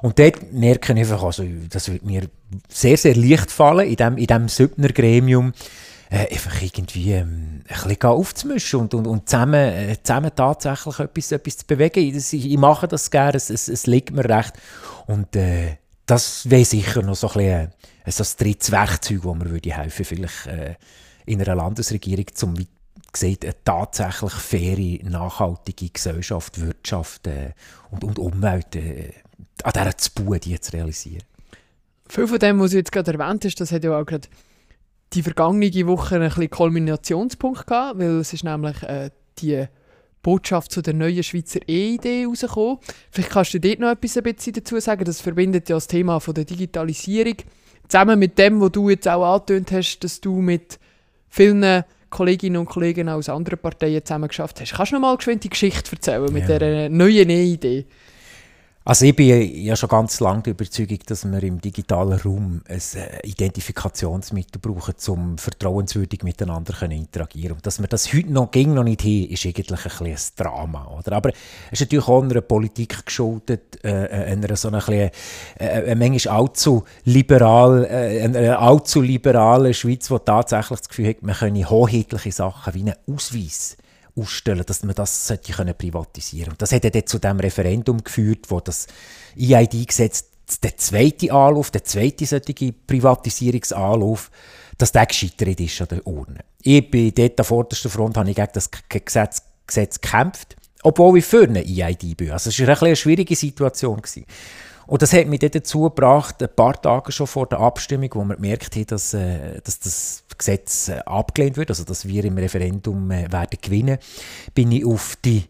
Und 0.03 0.19
dort 0.19 0.53
merke 0.53 0.93
ich 0.93 0.99
einfach, 0.99 1.23
also, 1.23 1.43
das 1.69 1.91
wird 1.91 2.05
mir 2.05 2.29
sehr, 2.67 2.97
sehr 2.97 3.15
leicht 3.15 3.49
fallen, 3.49 3.87
in 3.87 3.95
diesem 3.95 4.17
in 4.17 4.27
dem 4.27 4.49
Sübner 4.49 4.89
Gremium, 4.89 5.53
äh, 6.11 6.31
einfach 6.31 6.61
irgendwie 6.61 7.13
ähm, 7.13 7.63
ein 7.67 7.87
bisschen 7.87 8.03
aufzumischen 8.03 8.79
und, 8.81 8.93
und, 8.93 9.07
und 9.07 9.29
zusammen, 9.29 9.53
äh, 9.55 9.95
zusammen 10.03 10.31
tatsächlich 10.35 10.99
etwas, 10.99 11.31
etwas 11.31 11.57
zu 11.57 11.65
bewegen. 11.65 11.99
Ich, 11.99 12.33
ich 12.33 12.57
mache 12.57 12.87
das 12.87 13.09
gerne, 13.09 13.37
es, 13.37 13.49
es, 13.49 13.67
es 13.67 13.87
liegt 13.87 14.11
mir 14.11 14.25
recht. 14.25 14.53
Und 15.07 15.35
äh, 15.35 15.77
das 16.09 16.49
wäre 16.49 16.65
sicher 16.65 17.03
noch 17.03 17.15
so 17.15 17.27
ein, 17.27 17.33
bisschen, 17.33 17.71
äh, 18.05 18.11
so 18.11 18.23
ein 18.23 18.29
drittes 18.37 18.71
Werkzeug, 18.71 19.21
das 19.23 19.35
mir 19.35 19.49
würde 19.49 19.73
helfen 19.73 20.05
vielleicht 20.05 20.47
äh, 20.47 20.75
in 21.25 21.41
einer 21.41 21.55
Landesregierung, 21.55 22.25
um 22.41 22.57
wie 22.57 22.67
gesagt, 23.11 23.45
eine 23.45 23.63
tatsächlich 23.63 24.33
faire, 24.33 25.09
nachhaltige 25.09 25.89
Gesellschaft, 25.89 26.59
Wirtschaft 26.59 27.27
äh, 27.27 27.53
und, 27.91 28.03
und 28.03 28.17
Umwelt 28.17 28.75
äh, 28.75 29.13
an 29.63 29.73
dieser 29.73 29.97
Zbude 29.97 30.59
zu 30.59 30.73
realisieren. 30.73 31.23
Viel 32.07 32.27
von 32.27 32.39
dem, 32.39 32.59
was 32.59 32.71
du 32.71 32.77
jetzt 32.77 32.91
gerade 32.91 33.13
erwähnt 33.13 33.45
hast, 33.45 33.61
das 33.61 33.71
hat 33.71 33.83
ja 33.83 33.95
auch 33.99 34.05
gerade 34.05 34.27
die 35.13 35.21
vergangene 35.21 35.85
Woche 35.85 36.15
ein 36.15 36.27
bisschen 36.27 36.49
Kulminationspunkt 36.49 37.67
gehabt, 37.67 37.99
weil 37.99 38.19
es 38.19 38.33
ist 38.33 38.43
nämlich 38.43 38.81
äh, 38.83 39.11
die 39.37 39.67
Botschaft 40.21 40.71
zu 40.71 40.81
der 40.81 40.93
neuen 40.93 41.23
Schweizer 41.23 41.59
E-Idee 41.67 42.25
rausgekommen. 42.25 42.79
Vielleicht 43.11 43.31
kannst 43.31 43.53
du 43.53 43.59
dort 43.59 43.79
noch 43.79 43.89
etwas 43.89 44.17
ein 44.17 44.23
bisschen 44.23 44.53
dazu 44.53 44.79
sagen. 44.79 45.05
Das 45.05 45.21
verbindet 45.21 45.69
ja 45.69 45.75
das 45.75 45.87
Thema 45.87 46.19
von 46.19 46.33
der 46.33 46.45
Digitalisierung 46.45 47.35
zusammen 47.87 48.19
mit 48.19 48.37
dem, 48.37 48.61
was 48.61 48.71
du 48.71 48.89
jetzt 48.89 49.07
auch 49.07 49.33
angetönt 49.33 49.71
hast, 49.71 49.99
dass 49.99 50.21
du 50.21 50.41
mit 50.41 50.79
vielen 51.29 51.83
Kolleginnen 52.09 52.57
und 52.57 52.65
Kollegen 52.65 53.07
aus 53.09 53.29
anderen 53.29 53.59
Parteien 53.59 54.03
zusammen 54.03 54.27
geschafft 54.27 54.59
hast. 54.61 54.73
Kannst 54.73 54.91
du 54.91 54.95
noch 54.95 55.01
mal 55.01 55.17
geschwind 55.17 55.43
die 55.43 55.49
Geschichte 55.49 55.91
erzählen 55.91 56.31
mit 56.33 56.47
ja. 56.47 56.57
dieser 56.57 56.89
neuen 56.89 57.29
E-Idee? 57.29 57.85
Also 58.89 59.05
ich 59.05 59.15
bin 59.15 59.55
ja 59.63 59.75
schon 59.75 59.87
ganz 59.87 60.19
lange 60.19 60.41
der 60.41 60.53
Überzeugung, 60.53 60.97
dass 61.05 61.23
wir 61.23 61.43
im 61.43 61.61
digitalen 61.61 62.19
Raum 62.19 62.63
ein 62.67 62.81
äh, 62.95 63.19
Identifikationsmittel 63.21 64.59
brauchen, 64.59 64.95
um 65.09 65.37
vertrauenswürdig 65.37 66.23
miteinander 66.23 66.73
zu 66.73 66.85
interagieren. 66.85 67.57
Und 67.57 67.67
dass 67.67 67.79
wir 67.79 67.87
das 67.87 68.11
heute 68.11 68.33
noch, 68.33 68.49
ging 68.49 68.73
noch 68.73 68.83
nicht 68.83 69.03
hin, 69.03 69.29
ist 69.29 69.45
eigentlich 69.45 69.69
ein, 69.69 70.07
ein 70.07 70.15
Drama. 70.35 70.87
Oder? 70.87 71.17
Aber 71.17 71.29
es 71.29 71.73
ist 71.73 71.81
natürlich 71.81 72.07
auch 72.07 72.23
einer 72.23 72.41
Politik 72.41 73.05
geschuldet, 73.05 73.77
äh, 73.83 74.05
äh 74.05 74.31
einer 74.31 74.55
so 74.55 74.69
einer 74.69 74.79
bisschen, 74.79 75.11
äh, 75.59 75.93
manchmal 75.93 76.37
allzu 76.39 76.83
liberal, 77.03 77.85
äh, 77.85 78.47
allzu 78.49 79.01
liberalen 79.01 79.75
Schweiz, 79.75 80.07
die 80.07 80.17
tatsächlich 80.25 80.79
das 80.79 80.89
Gefühl 80.89 81.09
hat, 81.09 81.21
man 81.21 81.35
könne 81.35 81.69
hoheitliche 81.69 82.31
Sachen 82.31 82.73
wie 82.73 82.79
einen 82.79 82.95
Ausweis 83.07 83.77
ausstellen, 84.19 84.63
dass 84.65 84.83
man 84.83 84.95
das 84.95 85.33
können 85.45 85.75
privatisieren 85.75 86.51
Und 86.51 86.61
das 86.61 86.71
hat 86.71 86.83
dann 86.83 87.05
zu 87.05 87.19
dem 87.19 87.39
Referendum 87.39 88.03
geführt, 88.03 88.45
wo 88.49 88.59
das 88.59 88.87
EID-Gesetz 89.37 90.25
der 90.63 90.77
zweite 90.77 91.31
Anlauf, 91.31 91.71
der 91.71 91.83
zweite 91.83 92.25
solche 92.25 92.73
Privatisierungsanlauf, 92.73 94.31
dass 94.77 94.91
der 94.91 95.05
gescheitert 95.05 95.59
ist 95.59 95.81
an 95.81 95.87
der 95.89 96.07
Urne. 96.07 96.39
Ich 96.61 96.89
bin 96.89 97.13
dort 97.13 97.39
an 97.39 97.45
vorderster 97.45 97.89
Front, 97.89 98.17
habe 98.17 98.29
ich 98.29 98.35
gegen 98.35 98.49
das 98.53 98.69
Gesetz, 98.87 99.43
Gesetz 99.67 100.01
gekämpft, 100.01 100.55
obwohl 100.83 101.19
ich 101.19 101.25
für 101.25 101.43
eine 101.43 101.63
EID 101.63 102.17
bin. 102.17 102.31
Also 102.31 102.49
es 102.49 102.59
war 102.59 102.69
eine, 102.69 102.81
eine 102.81 102.95
schwierige 102.95 103.35
Situation. 103.35 103.97
Gewesen. 103.97 104.25
Und 104.89 105.03
das 105.03 105.13
hat 105.13 105.27
mich 105.27 105.39
dann 105.39 105.51
dazu 105.51 105.81
gebracht, 105.83 106.41
ein 106.41 106.49
paar 106.55 106.81
Tage 106.81 107.11
schon 107.11 107.27
vor 107.27 107.45
der 107.45 107.59
Abstimmung, 107.59 108.09
wo 108.15 108.23
wir 108.23 108.37
gemerkt 108.37 108.75
haben, 108.75 108.87
dass, 108.87 109.13
äh, 109.13 109.61
dass 109.63 109.79
das 109.79 110.23
Gesetz 110.35 110.89
äh, 110.89 110.97
abgelehnt 111.05 111.57
wird, 111.57 111.69
also 111.69 111.83
dass 111.83 112.07
wir 112.07 112.25
im 112.25 112.35
Referendum 112.39 113.11
äh, 113.11 113.31
werden 113.31 113.59
gewinnen, 113.61 113.99
bin 114.55 114.71
ich 114.71 114.83
auf 114.83 115.15
die 115.23 115.43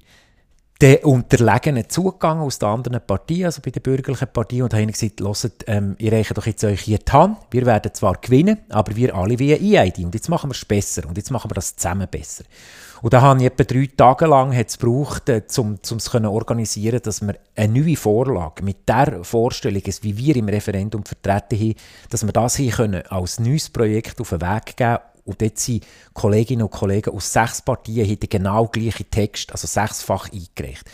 den 0.81 0.97
Unterlegenen 1.03 1.89
zugegangen 1.89 2.43
aus 2.43 2.59
den 2.59 2.69
anderen 2.69 3.01
Partien, 3.05 3.45
also 3.45 3.61
bei 3.61 3.71
der 3.71 3.81
bürgerlichen 3.81 4.27
Partei, 4.31 4.63
und 4.63 4.73
habe 4.73 4.83
ihnen 4.83 4.91
gesagt, 4.91 5.21
hört, 5.21 5.63
ähm, 5.67 5.95
ihr 5.99 6.11
reicht 6.11 6.37
doch 6.37 6.45
jetzt 6.45 6.63
euch 6.63 6.81
hier 6.81 6.99
die 6.99 7.11
Hand, 7.11 7.37
wir 7.51 7.65
werden 7.65 7.93
zwar 7.93 8.15
gewinnen, 8.15 8.59
aber 8.69 8.95
wir 8.95 9.13
alle 9.13 9.39
wie 9.39 9.53
ein 9.53 9.61
EID 9.61 9.99
und 10.05 10.15
jetzt 10.15 10.29
machen 10.29 10.49
wir 10.49 10.55
es 10.55 10.63
besser 10.63 11.05
und 11.07 11.17
jetzt 11.17 11.31
machen 11.31 11.49
wir 11.51 11.55
das 11.55 11.75
zusammen 11.75 12.07
besser. 12.09 12.43
Und 13.01 13.13
da 13.13 13.21
habe 13.21 13.39
ich 13.39 13.45
etwa 13.45 13.63
drei 13.63 13.89
Tage 13.95 14.25
lang 14.25 14.51
gebraucht, 14.51 15.29
äh, 15.29 15.41
um 15.57 15.77
es 15.81 16.03
zu 16.03 16.23
organisieren, 16.23 17.01
dass 17.01 17.21
wir 17.21 17.35
eine 17.55 17.79
neue 17.79 17.95
Vorlage 17.95 18.63
mit 18.63 18.87
der 18.87 19.23
Vorstellung, 19.23 19.83
wie 20.01 20.17
wir 20.17 20.35
im 20.35 20.49
Referendum 20.49 21.03
vertreten 21.03 21.59
haben, 21.59 21.75
dass 22.09 22.25
wir 22.25 22.33
das 22.33 22.57
hier 22.57 22.71
können 22.71 23.03
als 23.07 23.39
neues 23.39 23.69
Projekt 23.69 24.19
auf 24.19 24.29
den 24.29 24.41
Weg 24.41 24.75
geben 24.75 24.99
und 25.29 25.41
dort 25.41 25.59
sind 25.59 25.85
Kolleginnen 26.13 26.63
und 26.63 26.71
Kollegen 26.71 27.13
aus 27.13 27.31
sechs 27.31 27.61
Partien 27.61 28.05
haben 28.05 28.19
den 28.19 28.29
genau 28.29 28.65
gleichen 28.67 29.09
Text, 29.11 29.51
also 29.51 29.67
sechsfach 29.67 30.29
eingereicht. 30.31 30.89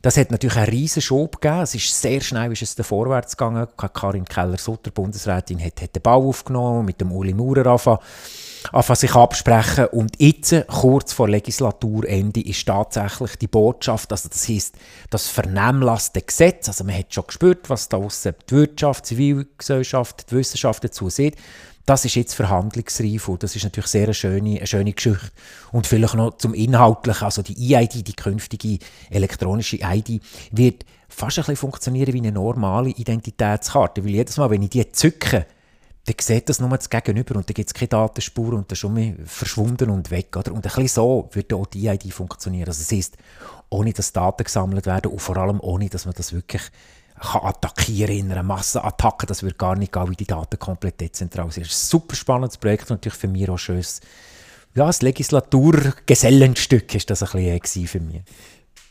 Das 0.00 0.16
hat 0.16 0.30
natürlich 0.30 0.56
einen 0.56 0.68
riesen 0.68 1.02
Schub 1.02 1.40
gegeben. 1.40 1.62
Es 1.62 1.74
ist 1.74 2.00
sehr 2.00 2.20
schnell 2.20 2.52
ist 2.52 2.62
es 2.62 2.86
vorwärts 2.86 3.36
gegangen. 3.36 3.66
Karin 3.76 4.26
Keller-Sutter, 4.26 4.90
Bundesrätin, 4.90 5.58
hat, 5.64 5.80
hat 5.80 5.96
den 5.96 6.02
Bau 6.02 6.28
aufgenommen, 6.28 6.84
mit 6.84 7.00
dem 7.00 7.10
Uli 7.10 7.32
Maurer 7.32 7.66
anfangen, 7.66 8.00
anfangen 8.72 8.96
sich 8.96 9.14
absprechen. 9.14 9.86
Und 9.86 10.20
jetzt, 10.20 10.54
kurz 10.68 11.12
vor 11.12 11.28
Legislaturende, 11.28 12.40
ist 12.40 12.66
tatsächlich 12.66 13.36
die 13.36 13.46
Botschaft, 13.46 14.10
also 14.12 14.28
das 14.28 14.48
heisst, 14.48 14.76
das 15.10 15.28
vernehmlasste 15.28 16.22
Gesetz, 16.22 16.68
also 16.68 16.84
man 16.84 16.98
hat 16.98 17.12
schon 17.12 17.26
gespürt, 17.26 17.68
was 17.70 17.88
da 17.88 17.96
aussen 17.96 18.34
die 18.48 18.54
Wirtschaft, 18.54 19.04
die 19.04 19.08
Zivilgesellschaft, 19.08 20.30
die 20.30 20.36
Wissenschaft 20.36 20.84
dazu 20.84 21.08
sieht, 21.08 21.36
das 21.86 22.04
ist 22.06 22.14
jetzt 22.14 22.34
verhandlungsreif 22.34 23.28
und 23.28 23.42
das 23.42 23.56
ist 23.56 23.64
natürlich 23.64 23.90
sehr 23.90 24.04
eine 24.04 24.14
schöne, 24.14 24.56
eine 24.56 24.66
schöne 24.66 24.92
Geschichte. 24.92 25.30
Und 25.70 25.86
vielleicht 25.86 26.14
noch 26.14 26.38
zum 26.38 26.54
Inhaltlichen, 26.54 27.24
also 27.24 27.42
die 27.42 27.74
EID, 27.74 28.06
die 28.06 28.14
künftige 28.14 28.78
elektronische 29.10 29.78
ID, 29.82 30.22
wird 30.50 30.86
fast 31.08 31.38
ein 31.38 31.42
bisschen 31.42 31.56
funktionieren 31.56 32.14
wie 32.14 32.18
eine 32.18 32.32
normale 32.32 32.90
Identitätskarte, 32.90 34.02
weil 34.02 34.12
jedes 34.12 34.38
Mal, 34.38 34.50
wenn 34.50 34.62
ich 34.62 34.70
die 34.70 34.90
zücke, 34.92 35.46
dann 36.04 36.16
sieht 36.20 36.48
das 36.48 36.60
nur 36.60 36.68
das 36.70 36.90
Gegenüber 36.90 37.36
und 37.36 37.48
dann 37.48 37.54
gibt 37.54 37.68
es 37.68 37.74
keine 37.74 37.88
Datenspur 37.88 38.52
und 38.52 38.70
dann 38.70 38.74
ist 38.74 38.78
schon 38.78 39.16
verschwunden 39.24 39.90
und 39.90 40.10
weg. 40.10 40.36
Oder? 40.36 40.52
Und 40.52 40.58
ein 40.58 40.62
bisschen 40.62 40.88
so 40.88 41.28
würde 41.32 41.56
auch 41.56 41.66
die 41.66 41.86
ID 41.86 42.12
funktionieren. 42.12 42.68
Also 42.68 42.80
das 42.80 42.92
heisst, 42.92 43.16
ohne 43.70 43.92
dass 43.92 44.12
Daten 44.12 44.44
gesammelt 44.44 44.86
werden 44.86 45.12
und 45.12 45.20
vor 45.20 45.36
allem 45.38 45.60
ohne, 45.60 45.88
dass 45.88 46.04
man 46.04 46.14
das 46.14 46.32
wirklich 46.32 46.62
kann 47.20 47.42
attackieren 47.42 48.16
in 48.16 48.32
einer 48.32 48.42
Massenattacke. 48.42 49.26
Das 49.26 49.42
wird 49.42 49.56
gar 49.56 49.76
nicht 49.76 49.92
gehen, 49.92 50.10
wie 50.10 50.16
die 50.16 50.26
Daten 50.26 50.58
komplett 50.58 51.00
dezentral 51.00 51.50
sind. 51.50 51.64
Das 51.64 51.72
ist 51.72 51.84
ein 51.84 51.90
super 51.90 52.16
spannendes 52.16 52.58
Projekt 52.58 52.90
und 52.90 52.96
natürlich 52.96 53.18
für 53.18 53.28
mich 53.28 53.48
auch 53.48 53.58
schönes 53.58 54.00
ja, 54.74 54.86
das 54.86 55.02
Legislaturgesellenstück 55.02 56.94
ist 56.94 57.08
das 57.08 57.22
ein 57.22 57.60
bisschen 57.60 57.86
für 57.86 58.00
mich. 58.00 58.22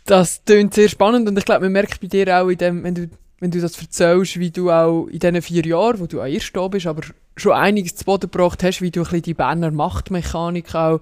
Das 0.06 0.42
klingt 0.46 0.74
sehr 0.74 0.90
spannend 0.90 1.28
und 1.28 1.38
ich 1.38 1.46
glaube, 1.46 1.66
man 1.66 1.74
merkt 1.74 2.00
bei 2.02 2.08
dir 2.08 2.42
auch, 2.42 2.48
in 2.50 2.58
dem, 2.58 2.84
wenn, 2.84 2.96
du, 2.96 3.10
wenn 3.44 3.52
du 3.52 3.60
das 3.60 3.78
erzählst, 3.78 4.40
wie 4.40 4.52
du 4.52 4.72
auch 4.72 5.08
in 5.08 5.20
diesen 5.20 5.42
vier 5.42 5.66
Jahren, 5.66 6.00
wo 6.00 6.06
du 6.06 6.22
an 6.22 6.30
erst 6.30 6.56
da 6.56 6.66
bist, 6.70 6.88
aber 6.88 7.02
schon 7.36 7.52
einiges 7.52 7.94
zu 7.94 8.06
Boden 8.06 8.32
gebracht 8.32 8.64
hast, 8.64 8.82
wie 8.82 8.90
du 8.90 9.02
ein 9.02 9.04
bisschen 9.04 9.22
die 9.24 9.34
Berner 9.34 9.70
Machtmechanik 9.70 10.74
auch 10.74 11.02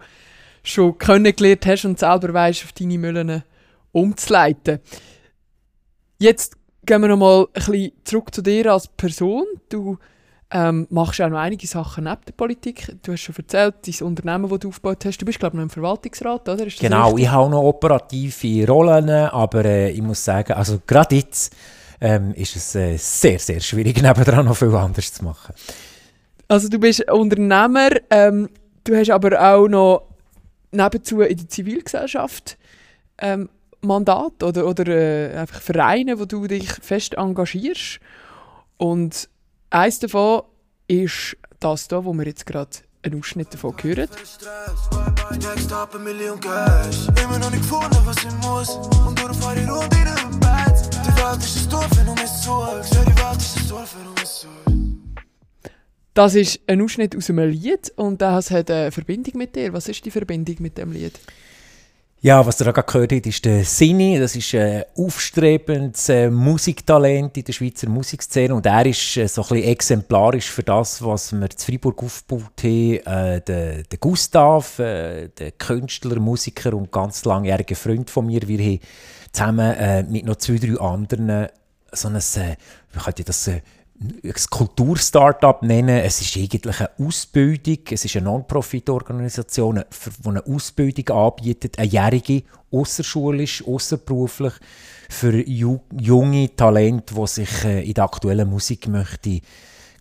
schon 0.64 0.98
kennengelernt 0.98 1.68
hast 1.68 1.86
und 1.86 2.00
selber 2.00 2.34
weißt, 2.34 2.64
auf 2.64 2.72
deine 2.72 2.98
Müllen 2.98 3.44
umzuleiten. 3.92 4.80
Jetzt 6.18 6.58
gehen 6.84 7.02
wir 7.02 7.10
nochmal 7.10 7.46
ein 7.54 7.64
bisschen 7.64 7.92
zurück 8.06 8.34
zu 8.34 8.42
dir 8.42 8.74
als 8.74 8.88
Person. 8.88 9.46
Du 9.70 10.00
ähm, 10.50 10.88
machst 10.90 11.22
auch 11.22 11.30
noch 11.30 11.38
einige 11.38 11.68
Sachen 11.68 12.06
neben 12.06 12.26
der 12.28 12.34
Politik. 12.34 12.92
Du 13.04 13.12
hast 13.12 13.22
schon 13.22 13.36
erzählt, 13.36 13.76
dein 13.86 14.08
Unternehmen, 14.08 14.50
das 14.50 14.60
du 14.62 14.70
aufgebaut 14.70 15.06
hast. 15.06 15.20
Du 15.20 15.28
bist, 15.28 15.38
glaube 15.38 15.54
ich, 15.54 15.58
noch 15.58 15.64
im 15.64 15.70
Verwaltungsrat, 15.70 16.50
oder? 16.50 16.66
genau, 16.66 17.10
richtig? 17.10 17.26
ich 17.26 17.32
habe 17.32 17.52
noch 17.52 17.62
operative 17.62 18.66
Rollen, 18.68 19.12
aber 19.12 19.64
äh, 19.64 19.92
ich 19.92 20.02
muss 20.02 20.26
sagen, 20.26 20.54
also 20.54 20.82
gerade 20.88 21.18
jetzt 21.18 21.56
ähm, 22.02 22.34
ist 22.34 22.56
es 22.56 22.76
äh, 22.76 22.98
sehr, 22.98 23.40
sehr 23.40 23.60
schwierig, 23.62 24.02
nebenan 24.02 24.46
noch 24.46 24.58
viel 24.58 24.76
anderes 24.76 25.14
zu 25.14 25.24
machen. 25.24 25.54
Also 26.48 26.68
du 26.68 26.80
bist 26.80 27.10
Unternehmer, 27.10 27.92
ähm, 28.10 28.50
du 28.84 28.96
hast 28.96 29.12
aber 29.12 29.40
auch 29.42 29.68
noch 29.68 30.08
nebenzu 30.72 31.22
in 31.22 31.38
der 31.38 31.48
Zivilgesellschaft 31.48 32.58
ähm, 33.20 33.50
Mandat 33.82 34.44
oder, 34.44 34.68
oder 34.68 34.88
äh, 34.88 35.38
einfach 35.38 35.62
Vereine, 35.62 36.20
wo 36.20 36.26
du 36.26 36.48
dich 36.48 36.70
fest 36.72 37.16
engagierst. 37.16 38.00
Und 38.78 39.30
eins 39.70 40.00
davon 40.00 40.44
ist 40.88 41.38
das 41.60 41.88
hier, 41.88 42.04
wo 42.04 42.14
wir 42.14 42.26
jetzt 42.26 42.46
gerade 42.46 42.72
einen 43.04 43.20
Ausschnitt 43.20 43.54
davon 43.54 43.76
hören. 43.82 44.10
Immer 47.24 47.40
noch 47.40 47.52
nicht 47.52 47.64
gefunden, 47.64 47.98
was 48.06 48.18
ich 48.18 48.32
muss. 48.48 48.70
Und 49.08 49.20
durch 49.20 49.38
fahre 49.38 49.60
ich 49.60 49.70
rund 49.70 49.94
in 49.94 50.08
einem 50.08 50.40
Bett. 50.40 50.91
Das 56.14 56.36
ist 56.36 56.60
ein 56.68 56.82
Ausschnitt 56.82 57.16
aus 57.16 57.30
einem 57.30 57.50
Lied 57.50 57.92
und 57.96 58.22
das 58.22 58.52
hat 58.52 58.70
eine 58.70 58.92
Verbindung 58.92 59.38
mit 59.38 59.56
dir. 59.56 59.72
Was 59.72 59.88
ist 59.88 60.06
die 60.06 60.12
Verbindung 60.12 60.58
mit 60.60 60.78
dem 60.78 60.92
Lied? 60.92 61.18
Ja, 62.24 62.46
was 62.46 62.62
ihr 62.62 62.72
gerade 62.72 62.84
gehört 62.84 63.14
habt, 63.14 63.26
ist 63.26 63.46
der 63.46 63.66
Sini. 63.66 64.20
Das 64.20 64.36
ist 64.36 64.54
ein 64.54 64.84
aufstrebendes 64.96 66.08
äh, 66.08 66.30
Musiktalent 66.30 67.36
in 67.36 67.44
der 67.44 67.52
Schweizer 67.52 67.90
Musikszene. 67.90 68.54
Und 68.54 68.64
er 68.68 68.86
ist 68.86 69.18
äh, 69.18 69.28
so 69.28 69.42
ein 69.42 69.48
bisschen 69.48 69.70
exemplarisch 69.72 70.52
für 70.52 70.62
das, 70.62 71.04
was 71.04 71.32
wir 71.32 71.42
in 71.42 71.58
Freiburg 71.58 72.04
aufgebaut 72.04 72.62
haben. 72.62 72.94
Äh, 72.94 73.42
der, 73.42 73.82
der 73.82 73.98
Gustav, 74.00 74.78
äh, 74.78 75.30
der 75.30 75.54
Künstler, 75.54 76.20
Musiker 76.20 76.76
und 76.76 76.92
ganz 76.92 77.26
langjähriger 77.26 77.76
Freund 77.76 78.12
von 78.12 78.28
mir. 78.28 78.48
Wir 78.48 78.60
haben 78.60 78.80
zusammen 79.32 79.76
äh, 79.76 80.04
mit 80.04 80.24
noch 80.24 80.36
zwei, 80.36 80.60
drei 80.60 80.80
anderen 80.80 81.48
so 81.92 82.08
ein, 82.08 82.18
äh, 82.18 82.56
wie 82.94 83.00
könnte 83.00 83.22
ich 83.22 83.26
das 83.26 83.48
äh, 83.48 83.62
Kultur-Startup 84.50 85.62
nennen. 85.62 86.00
Es 86.00 86.22
ist 86.22 86.36
eigentlich 86.38 86.80
eine 86.80 86.90
Ausbildung, 87.00 87.80
es 87.90 88.06
ist 88.06 88.16
eine 88.16 88.26
Non-Profit-Organisation, 88.26 89.84
die 90.24 90.28
eine 90.28 90.46
Ausbildung 90.46 91.10
anbietet, 91.16 91.78
eine 91.78 91.88
jährige, 91.88 92.44
außerschulisch, 92.72 93.66
außerberuflich, 93.68 94.54
für 95.10 95.46
junge 95.48 96.56
Talente, 96.56 97.14
die 97.14 97.28
sich 97.28 97.66
äh, 97.66 97.84
in 97.86 97.94
der 97.94 98.06
aktuellen 98.06 98.50
Musik 98.50 98.88
möchte 98.88 99.42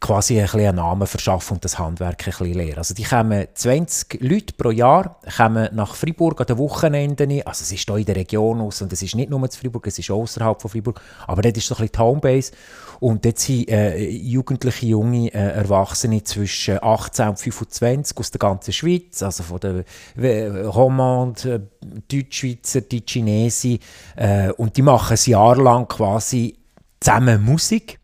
quasi 0.00 0.40
ein 0.40 0.48
einen 0.48 0.76
Namen 0.76 1.06
verschaffen 1.06 1.54
und 1.54 1.64
das 1.64 1.78
Handwerk 1.78 2.26
ein 2.26 2.32
bisschen 2.32 2.54
lernen. 2.54 2.78
Also 2.78 2.94
die 2.94 3.04
kommen 3.04 3.46
20 3.52 4.20
Leute 4.22 4.54
pro 4.54 4.70
Jahr, 4.70 5.20
kommen 5.36 5.68
nach 5.72 5.94
Freiburg 5.94 6.40
an 6.40 6.46
den 6.46 6.58
Wochenenden. 6.58 7.30
Also 7.44 7.62
es 7.62 7.72
ist 7.72 7.86
hier 7.86 7.96
in 7.96 8.06
der 8.06 8.16
Region 8.16 8.60
aus 8.62 8.80
und 8.80 8.92
es 8.92 9.02
ist 9.02 9.14
nicht 9.14 9.28
nur 9.28 9.48
zu 9.50 9.60
Freiburg, 9.60 9.86
es 9.86 9.98
ist 9.98 10.10
außerhalb 10.10 10.60
von 10.60 10.70
Freiburg, 10.70 11.00
aber 11.26 11.42
dort 11.42 11.56
ist 11.56 11.66
so 11.66 11.74
ein 11.74 11.82
bisschen 11.82 11.92
die 11.92 11.98
Homebase. 11.98 12.52
Und 12.98 13.24
dort 13.24 13.38
sind 13.38 13.68
äh, 13.70 14.08
jugendliche, 14.08 14.86
junge 14.86 15.32
äh, 15.32 15.52
Erwachsene 15.52 16.22
zwischen 16.22 16.82
18 16.82 17.28
und 17.28 17.38
25 17.38 18.16
aus 18.16 18.30
der 18.30 18.38
ganzen 18.38 18.72
Schweiz, 18.72 19.22
also 19.22 19.42
von 19.42 19.60
der 19.60 20.66
Romande, 20.66 21.68
Deutschschweizer, 22.10 22.82
die 22.82 23.02
Chinesen. 23.06 23.78
Äh, 24.16 24.50
und 24.52 24.76
die 24.76 24.82
machen 24.82 25.16
ein 25.16 25.30
Jahr 25.30 25.56
lang 25.56 25.88
quasi 25.88 26.58
zusammen 27.00 27.42
Musik 27.42 27.99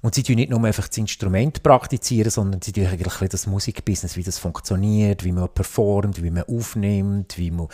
und 0.00 0.14
sie 0.14 0.22
tun 0.22 0.36
nicht 0.36 0.50
nur 0.50 0.62
einfach 0.62 0.86
das 0.86 0.96
Instrument 0.96 1.62
praktizieren, 1.62 2.30
sondern 2.30 2.62
sie 2.62 2.72
tun 2.72 2.86
eigentlich 2.86 3.28
das 3.30 3.48
Musikbusiness, 3.48 4.16
wie 4.16 4.22
das 4.22 4.38
funktioniert, 4.38 5.24
wie 5.24 5.32
man 5.32 5.48
performt, 5.48 6.22
wie 6.22 6.30
man 6.30 6.44
aufnimmt, 6.44 7.36
wie 7.36 7.50
man, 7.50 7.66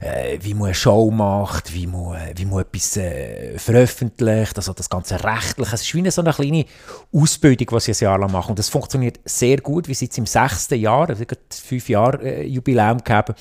äh, 0.00 0.38
wie 0.40 0.54
man 0.54 0.66
eine 0.66 0.74
Show 0.74 1.10
macht, 1.12 1.72
wie 1.72 1.86
man, 1.86 2.16
äh, 2.16 2.34
wie 2.36 2.44
man 2.44 2.60
etwas 2.60 2.96
äh, 2.96 3.56
veröffentlicht, 3.56 4.56
also 4.56 4.72
das 4.72 4.90
ganze 4.90 5.22
Rechtliche. 5.22 5.74
Es 5.74 5.82
ist 5.82 5.94
wie 5.94 6.00
eine, 6.00 6.10
so 6.10 6.22
eine 6.22 6.32
kleine 6.32 6.64
Ausbildung, 7.12 7.68
die 7.78 7.80
sie 7.80 7.92
ein 7.92 8.10
Jahr 8.10 8.18
lang 8.18 8.32
machen. 8.32 8.50
Und 8.50 8.58
das 8.58 8.68
funktioniert 8.68 9.20
sehr 9.24 9.58
gut. 9.58 9.86
Wir 9.86 9.94
sind 9.94 10.08
jetzt 10.08 10.18
im 10.18 10.26
sechsten 10.26 10.80
Jahr, 10.80 11.08
also 11.08 11.24
fünf 11.50 11.88
Jahre 11.88 12.20
äh, 12.22 12.46
Jubiläum 12.46 12.98
gegeben. 12.98 13.34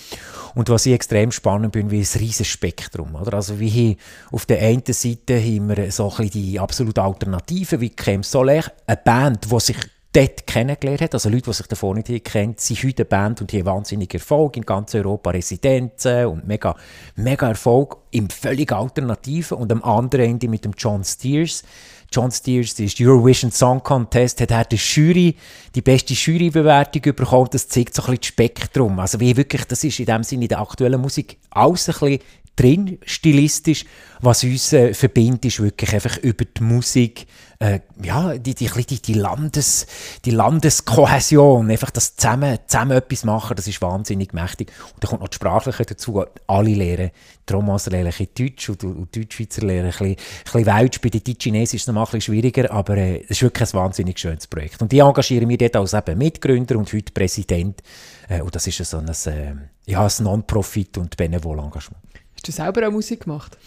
Und 0.54 0.70
was 0.70 0.86
ich 0.86 0.94
extrem 0.94 1.32
spannend 1.32 1.72
bin, 1.72 1.90
wie 1.90 2.02
ein 2.02 2.20
riesiges 2.20 2.48
Spektrum. 2.48 3.16
Oder? 3.16 3.34
Also 3.34 3.60
wie 3.60 3.98
auf 4.32 4.46
der 4.46 4.62
einen 4.62 4.84
Seite 4.86 5.40
haben 5.40 5.70
wir 5.70 5.92
so 5.92 6.12
ein 6.12 6.18
bisschen 6.18 6.30
die 6.44 6.60
absolute 6.60 7.02
Alternative, 7.02 7.80
wie 7.82 7.90
Crème 8.20 8.24
Soler, 8.24 8.64
eine 8.86 8.98
Band, 8.98 9.52
die 9.52 9.60
sich 9.60 9.78
dort 10.12 10.48
kennengelernt 10.48 11.02
hat, 11.02 11.14
also 11.14 11.30
Leute, 11.30 11.44
die 11.44 11.54
sich 11.54 11.68
davor 11.68 11.94
nicht 11.94 12.26
kennen, 12.26 12.56
sind 12.58 12.84
heute 12.84 13.04
eine 13.04 13.06
Band 13.06 13.42
und 13.42 13.54
haben 13.54 13.66
wahnsinnig 13.66 14.14
Erfolg 14.14 14.58
in 14.58 14.66
ganz 14.66 14.96
Europa, 14.96 15.30
Residenzen 15.30 16.26
und 16.26 16.48
mega, 16.48 16.76
mega 17.16 17.48
Erfolg 17.48 17.98
im 18.12 18.30
völlig 18.30 18.72
Alternativen 18.72 19.58
und 19.58 19.72
am 19.72 19.84
anderen 19.84 20.26
Ende 20.26 20.48
mit 20.48 20.66
dem 20.66 20.74
John 20.76 21.04
Steers. 21.04 21.64
John 22.12 22.32
Steers, 22.32 22.80
ist 22.80 23.00
Eurovision 23.00 23.52
Song 23.52 23.84
Contest, 23.84 24.42
hat 24.42 24.50
er 24.50 24.66
die 24.66 24.78
Jury, 24.78 25.36
die 25.76 25.82
beste 25.82 26.16
Jurybewertung 26.16 27.04
bekommen. 27.16 27.50
Das 27.52 27.68
zeigt 27.68 27.94
so 27.94 28.02
ein 28.02 28.08
bisschen 28.08 28.22
das 28.22 28.28
Spektrum. 28.30 29.00
Also 29.00 29.20
wie 29.20 29.38
wirklich, 29.38 29.64
das 29.66 29.84
ist 29.84 30.00
in 30.00 30.08
dem 30.08 30.24
Sinne 30.24 30.46
in 30.46 30.50
der 30.50 30.60
aktuellen 30.60 31.00
Musik 31.00 31.38
alles 31.52 31.88
ein 31.88 31.94
bisschen 31.94 32.20
drin, 32.60 32.98
stilistisch. 33.06 33.86
Was 34.22 34.44
uns 34.44 34.74
äh, 34.74 34.94
verbindet, 34.94 35.46
ist 35.46 35.62
wirklich 35.62 35.94
einfach 35.94 36.18
über 36.18 36.46
die 36.46 36.64
Musik, 36.64 37.26
äh, 37.62 37.82
ja, 38.02 38.38
die, 38.38 38.56
die, 38.56 38.70
die, 38.70 39.02
die, 39.02 39.14
Landes, 39.14 39.86
die 40.24 40.32
Landeskohäsion, 40.32 41.70
einfach 41.70 41.92
das 41.92 42.16
zusammen, 42.16 42.58
zusammen 42.68 42.98
etwas 42.98 43.26
machen, 43.26 43.56
das 43.58 43.68
ist 43.68 43.82
wahnsinnig 43.82 44.34
mächtig. 44.34 44.72
Und 44.96 45.04
dann 45.04 45.10
kommt 45.10 45.22
noch 45.22 45.28
die 45.28 45.36
Sprachliche 45.36 45.84
dazu, 45.84 46.24
alle 46.48 46.74
lernen, 46.74 47.12
die 47.48 47.54
Romas 47.54 47.88
lernen 47.88 48.14
ein 48.18 48.28
Deutsch 48.34 48.70
und, 48.70 48.84
und 48.86 49.14
die 49.14 49.22
Deutschschweizer 49.22 49.62
lernen 49.64 49.88
ein 49.88 49.92
bisschen, 49.92 50.08
ein 50.08 50.16
bisschen 50.46 50.66
Welsch, 50.66 51.02
bei 51.02 51.10
den 51.10 51.36
Chinesen 51.38 51.76
ist 51.76 51.82
es 51.82 51.88
noch 51.88 51.96
ein 51.96 52.06
bisschen 52.06 52.22
schwieriger, 52.22 52.72
aber 52.72 52.96
äh, 52.96 53.24
es 53.24 53.32
ist 53.32 53.42
wirklich 53.42 53.74
ein 53.74 53.80
wahnsinnig 53.80 54.18
schönes 54.18 54.48
Projekt. 54.48 54.82
Und 54.82 54.94
ich 54.94 55.00
engagiere 55.00 55.46
mich 55.46 55.58
dort 55.58 55.76
als 55.76 55.94
eben 55.94 56.18
Mitgründer 56.18 56.78
und 56.78 56.94
heute 56.94 57.12
Präsident 57.12 57.84
äh, 58.30 58.42
und 58.42 58.56
das 58.56 58.68
ist 58.68 58.78
so 58.86 59.00
ein, 59.00 59.10
äh, 59.10 59.54
ja, 59.86 60.06
ein 60.06 60.24
Non-Profit 60.24 60.98
und 60.98 61.18
Benevol-Engagement. 61.18 62.02
Hast 62.36 62.48
du 62.48 62.52
selber 62.54 62.88
auch 62.88 62.92
Musik 62.92 63.26
gemacht? 63.26 63.58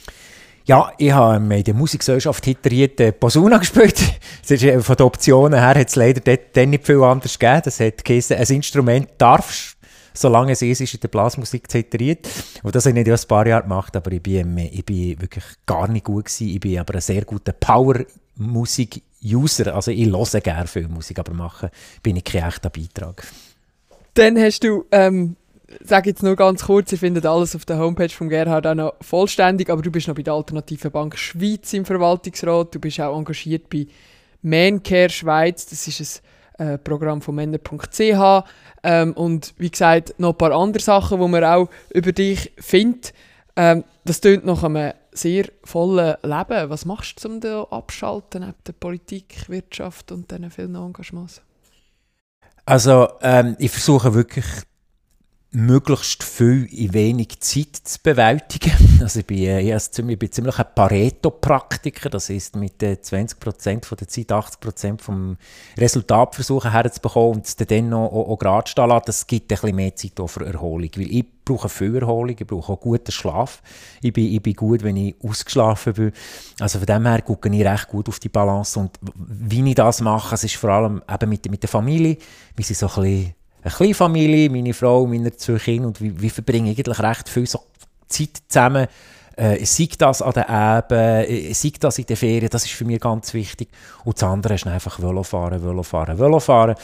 Ja, 0.64 0.92
ich 0.96 1.12
habe 1.12 1.56
in 1.56 1.64
der 1.64 1.74
Musikgesellschaft 1.74 2.44
Hiteriet 2.44 3.00
äh, 3.00 3.12
Posuna 3.12 3.58
gespielt. 3.58 4.00
Das 4.42 4.50
ist, 4.50 4.62
äh, 4.62 4.80
von 4.80 4.96
den 4.96 5.06
Optionen 5.06 5.58
her 5.58 5.74
hat 5.74 5.88
es 5.88 5.96
leider 5.96 6.20
dort, 6.20 6.68
nicht 6.68 6.86
viel 6.86 7.02
anders 7.02 7.38
gegeben. 7.38 7.62
Das 7.64 7.80
hat 7.80 8.04
geheißen, 8.04 8.36
ein 8.36 8.46
Instrument 8.46 9.08
darfst 9.18 9.76
solange 10.14 10.52
es 10.52 10.62
ist, 10.62 10.80
ist 10.80 10.94
in 10.94 11.00
der 11.00 11.08
Blasmusik 11.08 11.68
zentriert. 11.70 12.26
Und 12.62 12.74
das 12.74 12.86
habe 12.86 12.98
ich 12.98 13.06
nicht 13.06 13.22
ein 13.22 13.28
paar 13.28 13.46
Jahre 13.46 13.62
gemacht, 13.62 13.94
aber 13.96 14.12
ich 14.12 14.22
bin, 14.22 14.56
ich 14.58 14.84
bin 14.84 15.18
wirklich 15.20 15.44
gar 15.66 15.88
nicht 15.88 16.04
gut 16.04 16.26
gewesen. 16.26 16.48
Ich 16.48 16.60
bin 16.60 16.78
aber 16.78 16.94
ein 16.94 17.00
sehr 17.00 17.24
guter 17.24 17.52
Power-Musik-User. 17.52 19.74
Also 19.74 19.90
ich 19.90 20.06
höre 20.06 20.40
gerne 20.40 20.66
viel 20.66 20.88
Musik, 20.88 21.18
aber 21.18 21.34
machen 21.34 21.70
bin 22.02 22.16
ich 22.16 22.24
kein 22.24 22.48
echter 22.48 22.70
Beitrag. 22.70 23.26
Dann 24.14 24.38
hast 24.38 24.64
du 24.64 24.86
ähm, 24.90 25.36
sage 25.80 26.10
jetzt 26.10 26.22
nur 26.22 26.36
ganz 26.36 26.64
kurz, 26.64 26.92
ihr 26.92 26.98
findet 26.98 27.26
alles 27.26 27.54
auf 27.56 27.64
der 27.64 27.78
Homepage 27.78 28.08
von 28.08 28.28
Gerhard 28.28 28.66
auch 28.66 28.74
noch 28.74 28.94
vollständig, 29.00 29.70
aber 29.70 29.82
du 29.82 29.90
bist 29.90 30.08
noch 30.08 30.14
bei 30.14 30.22
der 30.22 30.34
Alternativen 30.34 30.90
Bank 30.90 31.16
Schweiz 31.16 31.72
im 31.72 31.84
Verwaltungsrat, 31.84 32.74
du 32.74 32.80
bist 32.80 33.00
auch 33.00 33.16
engagiert 33.16 33.68
bei 33.68 33.86
Mancare 34.42 35.10
Schweiz, 35.10 35.66
das 35.66 35.86
ist 35.86 36.22
ein 36.58 36.68
äh, 36.68 36.78
Programm 36.78 37.22
von 37.22 37.34
Männer.ch 37.34 38.44
ähm, 38.82 39.12
und 39.14 39.54
wie 39.58 39.70
gesagt 39.70 40.14
noch 40.18 40.30
ein 40.30 40.38
paar 40.38 40.52
andere 40.52 40.82
Sachen, 40.82 41.18
wo 41.18 41.28
man 41.28 41.44
auch 41.44 41.68
über 41.92 42.12
dich 42.12 42.52
findet. 42.58 43.12
Ähm, 43.56 43.84
das 44.04 44.20
tönt 44.20 44.44
nach 44.44 44.62
einem 44.64 44.92
sehr 45.12 45.46
vollen 45.62 46.16
Leben. 46.22 46.70
Was 46.70 46.84
machst 46.84 47.22
du, 47.22 47.28
um 47.28 47.40
da 47.40 47.62
abschalten 47.64 48.42
neben 48.42 48.54
der 48.66 48.72
Politik, 48.72 49.48
Wirtschaft 49.48 50.10
und 50.10 50.30
diesen 50.30 50.50
vielen 50.50 50.74
Engagements? 50.74 51.42
Also 52.64 53.08
ähm, 53.20 53.56
ich 53.58 53.70
versuche 53.70 54.14
wirklich 54.14 54.46
möglichst 55.54 56.24
viel 56.24 56.64
in 56.72 56.94
wenig 56.94 57.40
Zeit 57.40 57.76
zu 57.84 57.98
bewältigen. 58.02 58.72
Also 59.02 59.18
ich 59.18 59.26
bin, 59.26 59.38
äh, 59.38 59.78
ziemlich, 59.78 60.14
ich 60.14 60.18
bin 60.20 60.30
ziemlich 60.30 60.58
ein 60.60 60.66
Pareto-Praktiker, 60.76 62.08
das 62.08 62.30
heißt 62.30 62.54
mit 62.54 62.80
äh, 62.84 62.96
20% 63.02 63.84
von 63.84 63.98
der 63.98 64.06
Zeit 64.06 64.30
80% 64.30 65.00
vom 65.00 65.36
Resultat 65.76 66.36
versuchen 66.36 66.70
herzubekommen 66.70 67.38
und 67.38 67.46
es 67.46 67.56
dann 67.56 67.88
noch 67.88 68.06
auch, 68.06 68.28
auch 68.28 68.38
gerade 68.38 68.70
stehen 68.70 68.88
lassen. 68.88 69.02
Das 69.06 69.26
gibt 69.26 69.50
ein 69.50 69.56
bisschen 69.56 69.74
mehr 69.74 69.96
Zeit 69.96 70.20
auch 70.20 70.28
für 70.28 70.46
Erholung, 70.46 70.88
weil 70.94 71.10
ich 71.10 71.24
brauche 71.44 71.68
viel 71.68 71.96
Erholung, 71.96 72.36
ich 72.38 72.46
brauche 72.46 72.74
auch 72.74 72.80
guten 72.80 73.10
Schlaf. 73.10 73.60
Ich 74.00 74.12
bin, 74.12 74.32
ich 74.32 74.40
bin 74.40 74.54
gut, 74.54 74.84
wenn 74.84 74.96
ich 74.96 75.16
ausgeschlafen 75.20 75.94
bin. 75.94 76.12
Also 76.60 76.78
von 76.78 76.86
dem 76.86 77.04
her 77.04 77.22
gucke 77.22 77.48
ich 77.52 77.66
recht 77.66 77.88
gut 77.88 78.08
auf 78.08 78.20
die 78.20 78.28
Balance 78.28 78.78
und 78.78 79.00
wie 79.16 79.68
ich 79.68 79.74
das 79.74 80.00
mache, 80.00 80.36
es 80.36 80.44
ist 80.44 80.54
vor 80.54 80.70
allem 80.70 81.02
eben 81.12 81.28
mit, 81.28 81.50
mit 81.50 81.62
der 81.62 81.68
Familie. 81.68 82.18
Wir 82.54 82.64
sind 82.64 82.78
so 82.78 82.86
ein 82.86 82.94
bisschen 83.02 83.34
eine 83.62 83.72
kleine 83.72 83.94
Familie, 83.94 84.50
meine 84.50 84.74
Frau, 84.74 85.06
meine 85.06 85.34
zwei 85.36 85.58
Kinder 85.58 85.88
und 85.88 86.00
wir, 86.00 86.20
wir 86.20 86.30
verbringen 86.30 86.68
eigentlich 86.68 86.98
recht 86.98 87.28
viel 87.28 87.46
so 87.46 87.60
Zeit 88.08 88.42
zusammen. 88.48 88.86
Äh, 89.34 89.64
sei 89.64 89.88
das 89.96 90.20
an 90.20 90.32
der 90.32 90.48
Eben, 90.48 91.30
äh, 91.30 91.54
sei 91.54 91.72
das 91.80 91.98
in 91.98 92.06
der 92.06 92.16
Ferien, 92.16 92.50
das 92.50 92.64
ist 92.64 92.72
für 92.72 92.84
mich 92.84 93.00
ganz 93.00 93.32
wichtig. 93.32 93.68
Und 94.04 94.20
das 94.20 94.28
andere 94.28 94.54
ist 94.54 94.66
einfach 94.66 95.00
Velofahren, 95.00 95.62
Velofahren, 95.62 96.18
Velofahren. 96.18 96.74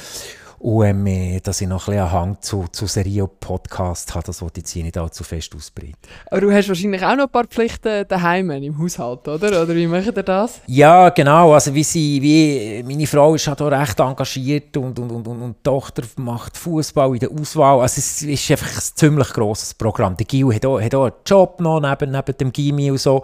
Und 0.60 1.06
ähm, 1.06 1.40
dass 1.42 1.60
ich 1.60 1.68
noch 1.68 1.86
ein 1.86 1.94
bisschen 1.94 2.12
Hang 2.12 2.36
zu, 2.40 2.64
zu 2.72 2.86
Serie 2.86 3.24
und 3.24 3.38
Podcast 3.38 4.14
habe, 4.14 4.26
das 4.26 4.42
wollte 4.42 4.60
ich 4.60 4.74
jetzt 4.74 4.84
nicht 4.84 4.98
allzu 4.98 5.22
fest 5.22 5.54
ausbreiten. 5.54 5.96
Aber 6.30 6.40
du 6.40 6.52
hast 6.52 6.68
wahrscheinlich 6.68 7.04
auch 7.04 7.14
noch 7.14 7.24
ein 7.24 7.30
paar 7.30 7.44
Pflichten 7.44 8.06
daheim 8.08 8.50
im 8.50 8.76
Haushalt, 8.76 9.28
oder? 9.28 9.62
Oder 9.62 9.74
wie 9.76 9.86
macht 9.86 10.06
ihr 10.16 10.22
das? 10.22 10.60
Ja, 10.66 11.10
genau. 11.10 11.52
Also 11.52 11.72
wie 11.74 11.84
sie, 11.84 12.20
wie, 12.20 12.82
meine 12.82 13.06
Frau 13.06 13.34
ist 13.34 13.46
halt 13.46 13.62
auch 13.62 13.70
recht 13.70 14.00
engagiert 14.00 14.76
und, 14.76 14.98
und, 14.98 15.10
und, 15.12 15.28
und, 15.28 15.42
und 15.42 15.56
die 15.56 15.62
Tochter 15.62 16.02
macht 16.16 16.56
Fußball 16.56 17.12
in 17.14 17.20
der 17.20 17.30
Auswahl. 17.30 17.80
Also 17.80 17.98
es 17.98 18.22
ist 18.22 18.50
einfach 18.50 18.74
ein 18.74 18.82
ziemlich 18.94 19.28
grosses 19.28 19.74
Programm. 19.74 20.16
Der 20.16 20.26
Gil 20.26 20.52
hat 20.52 20.66
auch, 20.66 20.80
hat 20.80 20.94
auch 20.94 21.04
einen 21.04 21.14
Job 21.24 21.60
noch 21.60 21.80
neben, 21.80 22.10
neben 22.10 22.36
dem 22.36 22.52
Gimmi 22.52 22.90
und 22.90 22.98
so. 22.98 23.22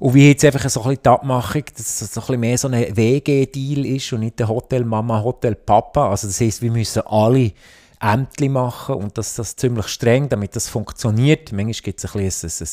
Und 0.00 0.14
wie 0.14 0.28
jetzt 0.28 0.44
einfach 0.44 0.68
so 0.68 0.80
ein 0.80 0.88
bisschen 0.88 1.02
die 1.04 1.08
Abmachung, 1.08 1.62
dass 1.76 2.00
es 2.00 2.12
so 2.12 2.20
ein 2.20 2.26
bisschen 2.26 2.40
mehr 2.40 2.58
so 2.58 2.68
ein 2.68 2.96
WG-Deal 2.96 3.86
ist 3.86 4.12
und 4.12 4.20
nicht 4.20 4.40
der 4.40 4.48
Hotel 4.48 4.84
Mama, 4.84 5.22
Hotel 5.22 5.54
Papa. 5.54 6.10
Also 6.10 6.26
das 6.26 6.40
heisst, 6.40 6.63
wir 6.64 6.72
müssen 6.72 7.02
alle 7.06 7.52
Ämtli 8.00 8.48
machen 8.48 8.96
und 8.96 9.16
das, 9.16 9.34
das 9.34 9.56
ziemlich 9.56 9.86
streng, 9.86 10.28
damit 10.28 10.56
das 10.56 10.68
funktioniert. 10.68 11.52
Manchmal 11.52 11.72
gibt 11.72 12.04
es 12.04 12.14
ein, 12.14 12.22
bisschen 12.22 12.50
ein, 12.50 12.68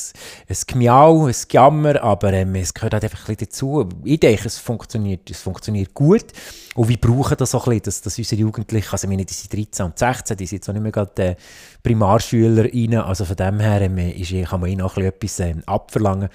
ein, 0.49 0.55
ein 0.55 0.57
Gmiau, 0.67 1.25
ein 1.27 1.35
Jammer, 1.49 2.01
aber 2.01 2.33
ähm, 2.33 2.55
es 2.55 2.73
gehört 2.73 2.93
halt 2.93 3.03
einfach 3.03 3.19
ein 3.29 3.35
bisschen 3.35 3.47
dazu. 3.47 3.89
Ich 4.03 4.19
denke, 4.19 4.47
es 4.47 4.57
funktioniert, 4.57 5.29
es 5.29 5.41
funktioniert 5.41 5.93
gut 5.93 6.25
und 6.75 6.89
wir 6.89 6.97
brauchen 6.97 7.37
das 7.37 7.55
auch 7.55 7.67
ein 7.67 7.71
bisschen, 7.71 7.83
dass, 7.83 8.01
dass 8.01 8.17
unsere 8.17 8.41
Jugendlichen, 8.41 8.91
also 8.91 9.07
meine, 9.07 9.23
die 9.23 9.33
sind 9.33 9.53
13 9.53 9.85
und 9.85 9.97
16, 9.97 10.35
die 10.35 10.45
sind 10.47 10.57
jetzt 10.57 10.69
auch 10.69 10.73
nicht 10.73 10.83
mehr 10.83 10.91
gerade 10.91 11.23
äh, 11.23 11.35
Primarschüler 11.81 12.65
rein, 12.65 12.95
also 12.95 13.23
von 13.23 13.35
dem 13.35 13.59
her 13.59 13.81
ähm, 13.81 13.97
ist, 13.99 14.49
kann 14.49 14.59
man 14.59 14.69
ihnen 14.69 14.81
auch 14.81 14.97
etwas 14.97 15.39
ähm, 15.39 15.63
abverlangen 15.65 16.29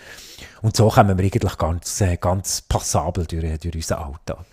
und 0.63 0.75
so 0.75 0.89
kommen 0.89 1.19
wir 1.19 1.25
eigentlich 1.25 1.59
ganz, 1.59 2.01
äh, 2.01 2.17
ganz 2.17 2.63
passabel 2.63 3.27
durch, 3.27 3.59
durch 3.59 3.75
unseren 3.75 3.99
Alltag. 3.99 4.47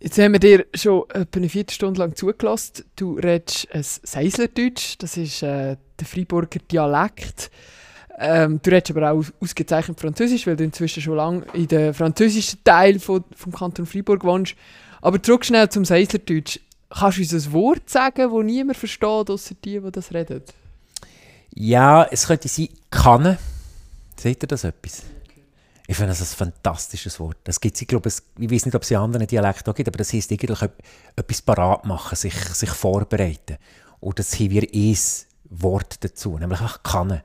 Jetzt 0.00 0.18
haben 0.18 0.32
wir 0.32 0.40
dir 0.40 0.66
schon 0.74 1.08
etwa 1.10 1.38
eine 1.38 1.48
Viertelstunde 1.48 2.00
lang 2.00 2.14
zugelassen. 2.14 2.84
Du 2.96 3.14
redest 3.14 3.68
ein 3.72 3.82
Seislerdeutsch, 3.82 4.96
das 4.98 5.16
ist 5.16 5.42
äh, 5.42 5.76
der 5.98 6.06
Freiburger 6.06 6.60
Dialekt. 6.70 7.50
Ähm, 8.18 8.60
du 8.62 8.70
redest 8.70 8.96
aber 8.96 9.10
auch 9.10 9.24
ausgezeichnet 9.40 9.98
Französisch, 9.98 10.46
weil 10.46 10.56
du 10.56 10.64
inzwischen 10.64 11.02
schon 11.02 11.16
lange 11.16 11.46
in 11.54 11.68
der 11.68 11.94
französischen 11.94 12.62
Teil 12.62 12.98
von, 12.98 13.24
vom 13.34 13.52
Kanton 13.52 13.86
Freiburg 13.86 14.24
wohnst. 14.24 14.54
Aber 15.00 15.22
zurück 15.22 15.44
schnell 15.44 15.68
zum 15.68 15.84
Seislerdeutsch. 15.84 16.60
Kannst 16.90 17.18
du 17.18 17.22
uns 17.22 17.46
ein 17.46 17.52
Wort 17.52 17.90
sagen, 17.90 18.30
das 18.30 18.44
niemand 18.44 18.76
versteht, 18.76 19.30
außer 19.30 19.54
die, 19.64 19.80
die 19.80 19.90
das 19.90 20.12
reden? 20.12 20.42
Ja, 21.54 22.04
es 22.04 22.26
könnte 22.26 22.48
sein 22.48 22.68
«Kanne». 22.90 23.38
Seht 24.16 24.42
ihr 24.42 24.48
das 24.48 24.64
etwas? 24.64 25.02
Ich 25.86 25.96
finde 25.96 26.12
das 26.12 26.20
ein 26.20 26.36
fantastisches 26.36 27.20
Wort. 27.20 27.36
Das 27.44 27.60
gibt's, 27.60 27.82
ich 27.82 27.88
glaube, 27.88 28.08
es, 28.08 28.22
ich 28.38 28.50
weiß 28.50 28.64
nicht, 28.64 28.74
ob 28.74 28.82
es 28.82 28.90
in 28.90 28.96
anderen 28.96 29.26
Dialekten 29.26 29.70
auch 29.70 29.76
gibt, 29.76 29.88
aber 29.88 29.98
das 29.98 30.12
heisst 30.12 30.32
eigentlich 30.32 30.62
etwas 31.14 31.42
parat 31.42 31.84
machen, 31.84 32.16
sich, 32.16 32.34
sich 32.34 32.70
vorbereiten. 32.70 33.58
Und 34.00 34.18
das 34.18 34.34
haben 34.38 34.50
wir 34.50 34.62
ein 34.62 34.98
Wort 35.50 36.02
dazu, 36.02 36.38
nämlich 36.38 36.60
auch 36.60 36.82
«Kanne». 36.82 37.22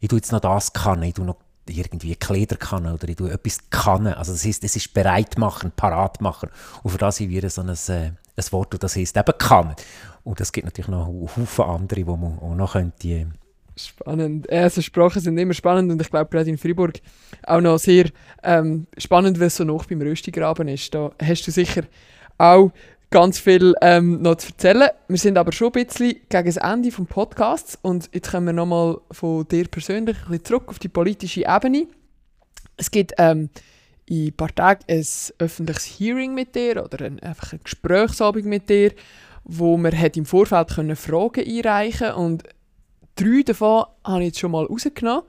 Ich 0.00 0.08
tue 0.08 0.18
jetzt 0.18 0.32
noch 0.32 0.40
das 0.40 0.72
«Kanne», 0.72 1.08
ich 1.08 1.14
tue 1.14 1.24
noch 1.24 1.36
irgendwie 1.66 2.16
Kleider 2.16 2.56
kann 2.56 2.86
oder 2.86 3.08
ich 3.08 3.16
tue 3.16 3.30
etwas 3.30 3.58
kann. 3.70 4.06
Also 4.06 4.32
das 4.32 4.44
heisst, 4.44 4.64
es 4.64 4.76
ist 4.76 4.92
bereit 4.92 5.38
machen, 5.38 5.72
parat 5.74 6.20
machen. 6.20 6.50
Und 6.82 6.90
für 6.90 6.98
das 6.98 7.20
haben 7.20 7.30
wir 7.30 7.48
so 7.48 7.62
ein, 7.62 7.68
äh, 7.70 8.12
ein 8.36 8.52
Wort, 8.52 8.74
und 8.74 8.82
das 8.82 8.96
heisst 8.96 9.16
eben 9.16 9.38
kann. 9.38 9.74
Und 10.24 10.40
es 10.40 10.52
gibt 10.52 10.66
natürlich 10.66 10.88
noch 10.88 11.06
Haufen 11.06 11.64
andere, 11.64 12.00
die 12.00 12.04
man 12.04 12.38
auch 12.38 12.54
noch 12.54 12.72
könnte, 12.72 13.28
Spannend. 13.76 14.50
Also 14.50 14.82
Sprachen 14.82 15.20
sind 15.20 15.38
immer 15.38 15.54
spannend 15.54 15.90
und 15.90 16.00
ich 16.00 16.10
glaube 16.10 16.30
gerade 16.30 16.50
in 16.50 16.58
Freiburg 16.58 17.00
auch 17.44 17.60
noch 17.60 17.78
sehr 17.78 18.10
ähm, 18.42 18.86
spannend, 18.98 19.40
weil 19.40 19.46
es 19.46 19.56
so 19.56 19.64
noch 19.64 19.86
beim 19.86 20.02
Röstigraben 20.02 20.68
ist. 20.68 20.94
Da 20.94 21.10
hast 21.22 21.46
du 21.46 21.50
sicher 21.50 21.84
auch 22.36 22.70
ganz 23.10 23.38
viel 23.38 23.74
ähm, 23.80 24.20
noch 24.20 24.36
zu 24.36 24.48
erzählen. 24.48 24.88
Wir 25.08 25.18
sind 25.18 25.38
aber 25.38 25.52
schon 25.52 25.72
ein 25.72 25.86
bisschen 25.86 26.16
gegen 26.28 26.46
das 26.46 26.56
Ende 26.56 26.90
des 26.90 27.06
Podcasts 27.06 27.78
und 27.80 28.10
jetzt 28.12 28.30
kommen 28.30 28.46
wir 28.46 28.52
nochmal 28.52 28.98
von 29.10 29.46
dir 29.48 29.68
persönlich 29.68 30.16
ein 30.16 30.30
bisschen 30.30 30.44
zurück 30.44 30.64
auf 30.68 30.78
die 30.78 30.88
politische 30.88 31.44
Ebene. 31.46 31.86
Es 32.76 32.90
gibt 32.90 33.12
ähm, 33.18 33.50
in 34.06 34.28
ein 34.28 34.32
paar 34.32 34.54
Tagen 34.54 34.84
ein 34.88 35.06
öffentliches 35.38 35.86
Hearing 35.86 36.34
mit 36.34 36.54
dir 36.54 36.84
oder 36.84 37.04
ein, 37.04 37.20
einfach 37.20 37.52
eine 37.52 37.60
Gesprächsabend 37.60 38.46
mit 38.46 38.68
dir, 38.68 38.92
wo 39.44 39.76
man 39.76 39.96
hat 39.96 40.16
im 40.16 40.26
Vorfeld 40.26 40.68
können 40.68 40.96
Fragen 40.96 41.44
einreichen 41.46 42.12
und 42.12 42.44
drei 43.16 43.42
davon 43.44 43.84
habe 44.04 44.20
ich 44.20 44.28
jetzt 44.28 44.40
schon 44.40 44.52
mal 44.52 44.64
rausgenommen. 44.64 45.24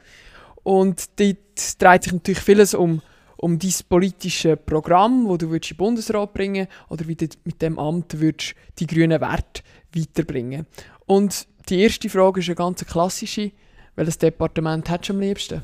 Und 0.63 1.19
dort 1.19 1.81
dreht 1.81 2.03
sich 2.03 2.13
natürlich 2.13 2.39
vieles 2.39 2.73
um, 2.73 3.01
um 3.37 3.59
dein 3.59 3.73
politische 3.89 4.55
Programm, 4.55 5.27
das 5.27 5.39
du 5.39 5.53
in 5.53 5.59
den 5.59 5.77
Bundesrat 5.77 6.33
bringen 6.33 6.67
oder 6.89 7.07
wie 7.07 7.15
du 7.15 7.27
mit 7.43 7.61
dem 7.61 7.77
Amt 7.77 8.19
würdest 8.19 8.55
die 8.79 8.87
grünen 8.87 9.19
Werte 9.19 9.61
weiterbringen 9.93 10.65
Und 11.05 11.47
die 11.69 11.81
erste 11.81 12.09
Frage 12.09 12.39
ist 12.39 12.47
eine 12.47 12.55
ganz 12.55 12.85
klassische. 12.85 13.51
Welches 13.95 14.17
Departement 14.17 14.89
hättest 14.89 15.09
du 15.09 15.13
am 15.13 15.19
liebsten? 15.19 15.61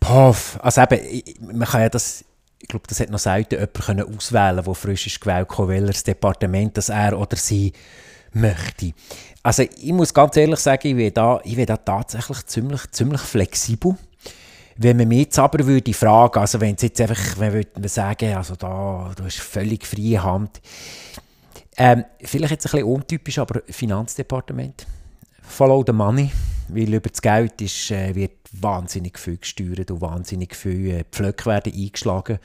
Puff, 0.00 0.58
also 0.60 0.82
eben, 0.82 1.22
man 1.58 1.68
kann 1.68 1.82
ja 1.82 1.88
das, 1.88 2.24
ich 2.60 2.66
glaube, 2.66 2.86
das 2.88 2.98
hat 2.98 3.10
noch 3.10 3.20
selten 3.20 3.54
jemand 3.54 3.74
können 3.74 4.16
auswählen 4.16 4.64
der 4.64 4.74
frisch 4.74 5.06
ist 5.06 5.20
gewählt 5.20 5.48
welches 5.56 6.02
Departement 6.02 6.76
das 6.76 6.88
er 6.88 7.16
oder 7.18 7.36
sie 7.36 7.72
möchte. 8.32 8.94
Also 9.42 9.62
ich 9.62 9.92
muss 9.92 10.14
ganz 10.14 10.36
ehrlich 10.36 10.60
sagen, 10.60 10.88
ich 10.88 10.96
bin 10.96 11.12
da, 11.12 11.38
bin 11.38 11.66
da 11.66 11.76
tatsächlich 11.76 12.46
ziemlich, 12.46 12.90
ziemlich 12.92 13.20
flexibel. 13.20 13.96
Wenn 14.76 14.96
man 14.96 15.08
mich 15.08 15.18
jetzt 15.20 15.38
aber 15.38 15.66
würde 15.66 15.92
fragen, 15.92 16.40
also 16.40 16.60
wenn 16.60 16.76
jetzt 16.78 17.00
einfach, 17.00 17.38
wenn 17.38 17.64
wir 17.76 17.88
sagen, 17.88 18.34
also 18.34 18.54
da, 18.56 19.12
du 19.14 19.24
hast 19.24 19.38
völlig 19.38 19.86
freie 19.86 20.22
Hand, 20.22 20.60
ähm, 21.76 22.04
vielleicht 22.20 22.52
jetzt 22.52 22.66
ein 22.66 22.72
bisschen 22.72 22.86
untypisch, 22.86 23.38
aber 23.38 23.62
Finanzdepartement, 23.68 24.86
follow 25.42 25.82
the 25.86 25.92
money, 25.92 26.30
weil 26.68 26.94
über 26.94 27.08
das 27.08 27.20
Geld 27.20 27.60
ist, 27.60 27.90
äh, 27.90 28.14
wird 28.14 28.32
wahnsinnig 28.52 29.18
viel 29.18 29.38
gesteuert 29.38 29.90
und 29.90 30.00
wahnsinnig 30.00 30.54
viele 30.54 31.00
äh, 31.00 31.04
Pflöcke 31.10 31.46
werden 31.46 31.72
eingeschlagen. 31.72 32.38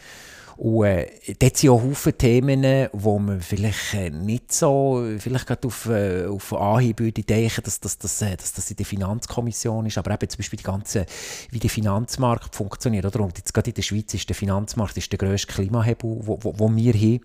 Und 0.58 0.86
äh, 0.86 1.08
dort 1.38 1.56
sind 1.56 1.70
auch 1.70 1.84
viele 1.94 2.18
Themen, 2.18 2.90
wo 2.92 3.20
man 3.20 3.42
vielleicht 3.42 3.94
äh, 3.94 4.10
nicht 4.10 4.52
so, 4.52 5.06
vielleicht 5.20 5.46
gerade 5.46 5.68
auf, 5.68 5.86
äh, 5.86 6.26
auf 6.26 6.52
Anhieb 6.52 7.00
würde 7.00 7.22
denken, 7.22 7.62
dass, 7.64 7.80
dass, 7.80 8.00
dass, 8.00 8.22
äh, 8.24 8.36
dass 8.36 8.54
das 8.54 8.72
in 8.72 8.78
der 8.78 8.86
Finanzkommission 8.88 9.86
ist, 9.86 10.00
aber 10.00 10.16
eben 10.16 10.28
zum 10.28 10.38
Beispiel 10.40 10.58
die 10.58 10.64
ganze, 10.64 11.06
wie 11.52 11.60
der 11.60 11.70
Finanzmarkt 11.70 12.56
funktioniert. 12.56 13.06
Oder? 13.06 13.20
Und 13.20 13.38
jetzt 13.38 13.54
gerade 13.54 13.70
in 13.70 13.76
der 13.76 13.84
Schweiz 13.84 14.12
ist 14.16 14.28
der 14.28 14.36
Finanzmarkt 14.36 14.98
ist 14.98 15.12
der 15.12 15.20
grösste 15.20 15.54
Klimahebel, 15.54 16.18
wo, 16.22 16.40
wo, 16.42 16.54
wo 16.58 16.76
wir 16.76 16.94
haben. 16.94 17.20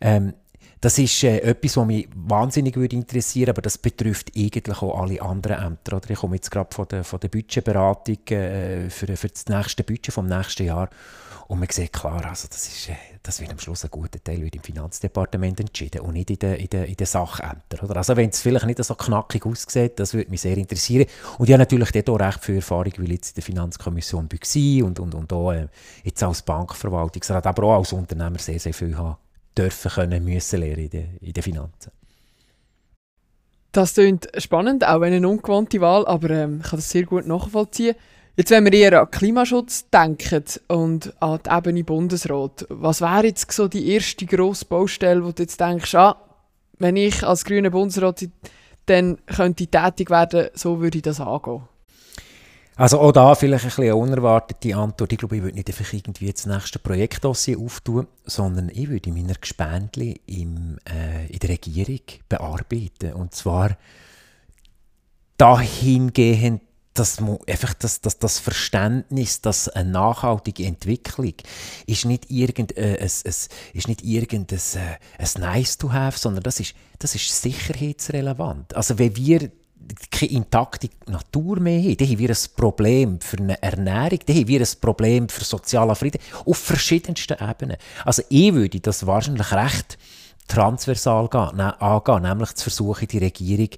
Ähm, 0.00 0.32
das 0.80 0.98
ist 0.98 1.22
äh, 1.22 1.38
etwas, 1.38 1.76
was 1.76 1.86
mich 1.86 2.08
wahnsinnig 2.14 2.76
würde 2.76 2.96
interessieren 2.96 3.50
aber 3.50 3.62
das 3.62 3.78
betrifft 3.78 4.32
eigentlich 4.36 4.82
auch 4.82 5.00
alle 5.00 5.22
anderen 5.22 5.62
Ämter. 5.62 5.96
Oder? 5.96 6.10
Ich 6.10 6.18
komme 6.18 6.34
jetzt 6.34 6.50
gerade 6.50 6.74
von 6.74 6.88
der, 6.88 7.04
von 7.04 7.20
der 7.20 7.28
Budgetberatung 7.28 8.18
äh, 8.30 8.90
für, 8.90 9.16
für 9.16 9.28
das 9.28 9.46
nächste 9.46 9.84
Budget 9.84 10.12
vom 10.12 10.26
nächsten 10.26 10.66
Jahr 10.66 10.90
und 11.46 11.58
man 11.58 11.68
sieht 11.70 11.92
klar, 11.92 12.24
also 12.24 12.48
das, 12.48 12.66
ist, 12.68 12.88
äh, 12.88 12.96
das 13.22 13.40
wird 13.40 13.50
am 13.50 13.58
Schluss 13.58 13.84
ein 13.84 13.90
guter 13.90 14.22
Teil 14.22 14.40
wird 14.40 14.54
im 14.54 14.62
Finanzdepartement 14.62 15.60
entschieden 15.60 16.00
und 16.00 16.14
nicht 16.14 16.30
in 16.30 16.38
den, 16.38 16.54
in 16.54 16.68
den, 16.68 16.84
in 16.84 16.94
den 16.94 17.06
Sachämtern. 17.06 17.80
Oder? 17.82 17.96
Also 17.96 18.16
wenn 18.16 18.30
es 18.30 18.40
vielleicht 18.40 18.66
nicht 18.66 18.82
so 18.82 18.94
knackig 18.94 19.44
aussieht, 19.44 19.98
das 20.00 20.14
würde 20.14 20.30
mich 20.30 20.40
sehr 20.40 20.56
interessieren. 20.56 21.06
Und 21.38 21.48
ich 21.48 21.52
habe 21.52 21.60
natürlich 21.60 21.90
dort 21.92 22.10
auch 22.10 22.26
recht 22.26 22.44
viel 22.44 22.56
Erfahrung, 22.56 22.92
weil 22.96 23.04
ich 23.04 23.16
jetzt 23.16 23.30
in 23.30 23.34
der 23.34 23.42
Finanzkommission 23.44 24.28
war 24.30 24.86
und, 24.86 25.00
und, 25.00 25.14
und 25.14 25.32
auch 25.32 25.52
äh, 25.52 25.68
jetzt 26.02 26.22
als 26.22 26.42
Bankverwaltungsrat, 26.42 27.46
aber 27.46 27.64
auch 27.64 27.78
als 27.78 27.92
Unternehmer 27.92 28.38
sehr, 28.38 28.58
sehr 28.58 28.74
viel 28.74 28.96
haben 28.96 29.16
dürfen 29.56 29.90
können, 29.90 30.24
müssen 30.24 30.60
lernen 30.60 30.84
in 30.84 30.90
den, 30.90 31.16
in 31.20 31.32
den 31.32 31.42
Finanzen. 31.42 31.92
Das 33.72 33.94
klingt 33.94 34.28
spannend, 34.38 34.86
auch 34.86 35.02
eine 35.02 35.28
ungewohnte 35.28 35.80
Wahl, 35.80 36.06
aber 36.06 36.30
ähm, 36.30 36.60
ich 36.62 36.70
kann 36.70 36.78
das 36.78 36.90
sehr 36.90 37.04
gut 37.04 37.26
nachvollziehen. 37.26 37.96
Jetzt, 38.36 38.50
wenn 38.50 38.64
wir 38.64 38.72
eher 38.72 39.00
an 39.00 39.10
Klimaschutz 39.12 39.88
denken 39.90 40.42
und 40.66 41.14
an 41.22 41.38
die 41.46 41.50
Ebene 41.50 41.84
Bundesrat, 41.84 42.66
was 42.68 43.00
wäre 43.00 43.26
jetzt 43.26 43.52
so 43.52 43.68
die 43.68 43.92
erste 43.92 44.26
grosse 44.26 44.64
Baustelle, 44.64 45.24
wo 45.24 45.30
du 45.30 45.44
jetzt 45.44 45.60
denkst, 45.60 45.94
ah, 45.94 46.16
wenn 46.78 46.96
ich 46.96 47.22
als 47.22 47.44
grüner 47.44 47.70
Bundesrat 47.70 48.26
dann 48.86 49.18
könnte 49.26 49.68
tätig 49.68 50.10
werden, 50.10 50.48
so 50.54 50.80
würde 50.80 50.98
ich 50.98 51.02
das 51.02 51.20
angehen? 51.20 51.62
Also 52.74 52.98
auch 52.98 53.12
da 53.12 53.36
vielleicht 53.36 53.64
ein 53.64 53.68
bisschen 53.68 53.84
eine 53.84 53.94
unerwartete 53.94 54.74
Antwort. 54.74 55.12
Ich 55.12 55.18
glaube, 55.18 55.36
ich 55.36 55.42
würde 55.42 55.54
nicht 55.54 55.68
einfach 55.68 55.92
irgendwie 55.92 56.32
das 56.32 56.46
nächste 56.46 56.80
Projektdossier 56.80 57.56
auftun, 57.60 58.08
sondern 58.24 58.68
ich 58.68 58.88
würde 58.88 59.12
meine 59.12 59.34
Gespendli 59.40 60.20
im, 60.26 60.78
äh, 60.84 61.26
in 61.28 61.38
der 61.38 61.50
Regierung 61.50 62.00
bearbeiten. 62.28 63.12
Und 63.12 63.32
zwar 63.32 63.76
dahingehend, 65.36 66.62
dass 66.94 67.20
man 67.20 67.38
einfach 67.48 67.74
das, 67.74 68.00
das, 68.00 68.18
das 68.18 68.38
Verständnis, 68.38 69.40
dass 69.40 69.68
eine 69.68 69.90
nachhaltige 69.90 70.64
Entwicklung 70.64 71.34
ist 71.86 72.04
nicht 72.04 72.30
irgendein, 72.30 72.76
äh, 72.76 73.04
ist 73.04 73.88
nicht 73.88 74.04
irgendein 74.04 74.58
äh, 74.58 74.98
ein 75.18 75.40
nice 75.40 75.76
to 75.76 75.92
have, 75.92 76.18
sondern 76.18 76.44
das 76.44 76.60
ist, 76.60 76.74
das 77.00 77.16
ist 77.16 77.42
sicherheitsrelevant. 77.42 78.76
Also 78.76 78.98
wenn 78.98 79.16
wir 79.16 79.50
keine 80.10 80.30
intakte 80.30 80.88
Natur 81.06 81.60
mehr 81.60 81.82
haben, 81.82 81.96
dann 81.96 82.08
haben 82.08 82.18
wir 82.18 82.30
ein 82.30 82.36
Problem 82.56 83.20
für 83.20 83.38
eine 83.38 83.62
Ernährung, 83.62 84.20
dann 84.24 84.36
haben 84.36 84.48
wir 84.48 84.60
ein 84.60 84.80
Problem 84.80 85.28
für 85.28 85.44
sozialen 85.44 85.96
Frieden 85.96 86.20
auf 86.46 86.58
verschiedensten 86.58 87.36
Ebenen. 87.40 87.76
Also 88.04 88.22
ich 88.28 88.54
würde 88.54 88.80
das 88.80 89.06
wahrscheinlich 89.06 89.50
recht 89.52 89.98
transversal 90.46 91.28
angehen, 91.28 92.22
nämlich 92.22 92.54
zu 92.54 92.64
versuchen, 92.64 93.08
die 93.08 93.18
Regierung 93.18 93.70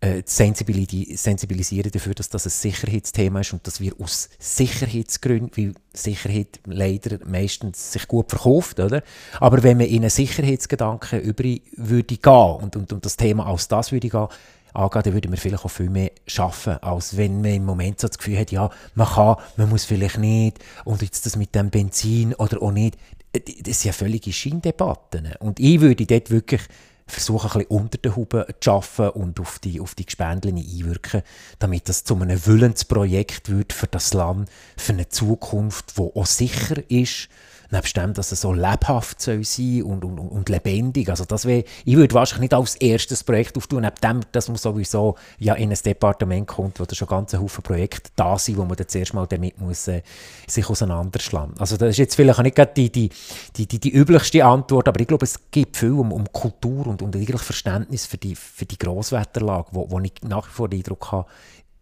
äh, 0.00 0.22
sensibilisieren 0.24 1.90
dafür, 1.90 2.14
dass 2.14 2.28
das 2.28 2.46
ein 2.46 2.50
Sicherheitsthema 2.50 3.40
ist 3.40 3.52
und 3.52 3.66
dass 3.66 3.80
wir 3.80 3.92
aus 4.00 4.28
Sicherheitsgründen, 4.38 5.50
weil 5.56 5.74
Sicherheit 5.92 6.60
leider 6.66 7.18
meistens 7.26 7.92
sich 7.92 8.06
gut 8.06 8.30
verkauft, 8.30 8.78
oder? 8.78 9.02
Aber 9.40 9.62
wenn 9.62 9.78
man 9.78 9.86
in 9.86 10.02
einen 10.02 10.10
Sicherheitsgedanken 10.10 11.20
über 11.20 11.42
würde 11.76 12.16
gehen 12.16 12.32
und, 12.32 12.76
und, 12.76 12.92
und 12.92 13.04
das 13.04 13.16
Thema 13.16 13.46
als 13.46 13.66
das 13.66 13.90
würde 13.90 14.08
gehen, 14.08 14.28
angehen, 14.72 15.02
dann 15.02 15.14
würden 15.14 15.30
wir 15.32 15.38
vielleicht 15.38 15.64
auch 15.64 15.70
viel 15.70 15.90
mehr 15.90 16.12
schaffen, 16.26 16.78
als 16.82 17.16
wenn 17.16 17.40
man 17.40 17.54
im 17.54 17.64
Moment 17.64 18.00
so 18.00 18.08
das 18.08 18.18
Gefühl 18.18 18.38
hat, 18.38 18.52
ja, 18.52 18.70
man 18.94 19.08
kann, 19.08 19.36
man 19.56 19.68
muss 19.68 19.84
vielleicht 19.84 20.18
nicht 20.18 20.58
und 20.84 21.02
jetzt 21.02 21.26
das 21.26 21.36
mit 21.36 21.54
dem 21.54 21.70
Benzin 21.70 22.34
oder 22.34 22.62
auch 22.62 22.72
nicht. 22.72 22.96
Das 23.32 23.82
sind 23.82 23.84
ja 23.84 23.92
völlige 23.92 24.32
Scheindebatten. 24.32 25.34
Und 25.40 25.60
ich 25.60 25.80
würde 25.80 26.06
dort 26.06 26.30
wirklich 26.30 26.62
versuchen, 27.08 27.50
ein 27.50 27.58
bisschen 27.58 27.78
unter 27.78 27.98
den 27.98 28.16
Huben 28.16 28.44
zu 28.60 28.70
arbeiten 28.70 29.20
und 29.20 29.40
auf 29.40 29.58
die, 29.58 29.80
auf 29.80 29.94
die 29.94 30.06
Gespendlen 30.06 30.56
einwirken, 30.56 31.22
damit 31.58 31.88
das 31.88 32.04
zu 32.04 32.14
einem 32.14 32.46
Willensprojekt 32.46 33.50
wird 33.50 33.72
für 33.72 33.86
das 33.86 34.14
Land, 34.14 34.48
für 34.76 34.92
eine 34.92 35.08
Zukunft, 35.08 35.96
die 35.96 36.02
auch 36.02 36.26
sicher 36.26 36.82
ist, 36.90 37.28
nebst 37.70 37.96
dem, 37.96 38.14
dass 38.14 38.32
es 38.32 38.40
so 38.40 38.52
lebhaft 38.52 39.20
soll 39.20 39.44
sein 39.44 39.82
und, 39.82 40.04
und, 40.04 40.18
und 40.18 40.48
lebendig. 40.48 41.10
Also 41.10 41.24
das 41.24 41.44
wär, 41.44 41.64
ich 41.84 41.96
würde 41.96 42.14
wahrscheinlich 42.14 42.50
nicht 42.50 42.54
als 42.54 42.76
erstes 42.76 43.24
Projekt 43.24 43.56
auftun, 43.56 43.82
neben 43.82 43.96
dem, 44.02 44.20
dass 44.32 44.48
man 44.48 44.56
sowieso 44.56 45.16
ja 45.38 45.54
in 45.54 45.70
ein 45.70 45.78
Departement 45.84 46.46
kommt, 46.46 46.80
wo 46.80 46.84
da 46.84 46.94
schon 46.94 47.08
ganz 47.08 47.34
Haufen 47.34 47.62
Projekte 47.62 48.10
da 48.16 48.38
sind, 48.38 48.56
wo 48.56 48.64
man 48.64 48.76
dann 48.76 48.88
zuerst 48.88 49.14
mal 49.14 49.26
damit 49.26 49.60
muss, 49.60 49.88
äh, 49.88 50.02
sich 50.46 50.68
auseinanderschlagen. 50.68 51.54
Also 51.58 51.76
das 51.76 51.90
ist 51.90 51.98
jetzt 51.98 52.14
vielleicht 52.14 52.42
nicht 52.42 52.76
die, 52.76 52.90
die, 52.90 53.10
die, 53.56 53.66
die, 53.66 53.78
die 53.78 53.90
üblichste 53.90 54.44
Antwort, 54.44 54.88
aber 54.88 55.00
ich 55.00 55.06
glaube, 55.06 55.24
es 55.24 55.38
gibt 55.50 55.76
viel 55.76 55.92
um, 55.92 56.12
um 56.12 56.32
Kultur 56.32 56.86
und, 56.86 57.02
und 57.02 57.16
Verständnis 57.38 58.06
für 58.06 58.18
die, 58.18 58.34
für 58.34 58.66
die 58.66 58.78
Grosswetterlage, 58.78 59.68
wo, 59.72 59.90
wo 59.90 59.98
ich 60.00 60.12
nach 60.22 60.46
wie 60.46 60.52
vor 60.52 60.68
den 60.68 60.80
Eindruck 60.80 61.12
habe, 61.12 61.28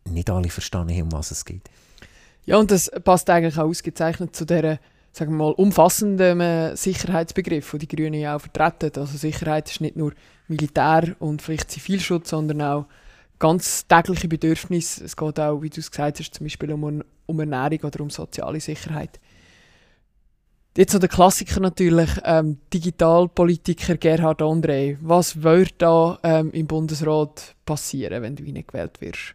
nicht 0.05 0.31
alle 0.31 0.49
verstanden 0.49 0.95
haben, 0.95 1.03
um 1.03 1.13
was 1.13 1.31
es 1.31 1.45
geht. 1.45 1.69
Ja, 2.45 2.59
und 2.59 2.71
das 2.71 2.91
passt 3.05 3.29
eigentlich 3.29 3.59
auch 3.59 3.65
ausgezeichnet 3.65 4.37
zu 4.37 4.45
dieser 4.45 4.79
sagen 5.17 5.33
wir 5.33 5.45
mal, 5.45 5.53
umfassenden 5.53 6.41
äh, 6.41 6.77
Sicherheitsbegriff, 6.77 7.71
den 7.71 7.81
die 7.81 7.89
Grünen 7.89 8.21
ja 8.21 8.37
auch 8.37 8.41
vertreten. 8.41 9.01
Also 9.01 9.17
Sicherheit 9.17 9.71
ist 9.71 9.81
nicht 9.81 9.97
nur 9.97 10.13
Militär 10.47 11.17
und 11.21 11.41
vielleicht 11.41 11.71
Zivilschutz, 11.71 12.31
sondern 12.31 12.61
auch 12.61 12.87
ganz 13.39 13.87
tägliche 13.87 14.29
Bedürfnisse. 14.29 15.05
Es 15.05 15.17
geht 15.17 15.41
auch, 15.41 15.63
wie 15.63 15.71
du 15.71 15.81
es 15.81 15.91
gesagt 15.91 16.21
hast, 16.21 16.35
zum 16.35 16.45
Beispiel 16.45 16.71
um, 16.71 17.03
um 17.25 17.41
Ernährung 17.41 17.79
oder 17.85 18.01
um 18.01 18.11
soziale 18.11 18.61
Sicherheit. 18.61 19.19
Jetzt 20.77 20.93
so 20.93 20.99
der 20.99 21.09
Klassiker 21.09 21.61
natürlich, 21.61 22.11
ähm, 22.25 22.59
Digitalpolitiker 22.75 23.97
Gerhard 23.97 24.43
André. 24.43 24.99
Was 25.01 25.43
wird 25.43 25.77
da 25.79 26.19
ähm, 26.23 26.51
im 26.51 26.67
Bundesrat 26.67 27.55
passieren, 27.65 28.23
wenn 28.23 28.37
du 28.37 28.45
gewählt 28.45 29.01
wirst? 29.01 29.35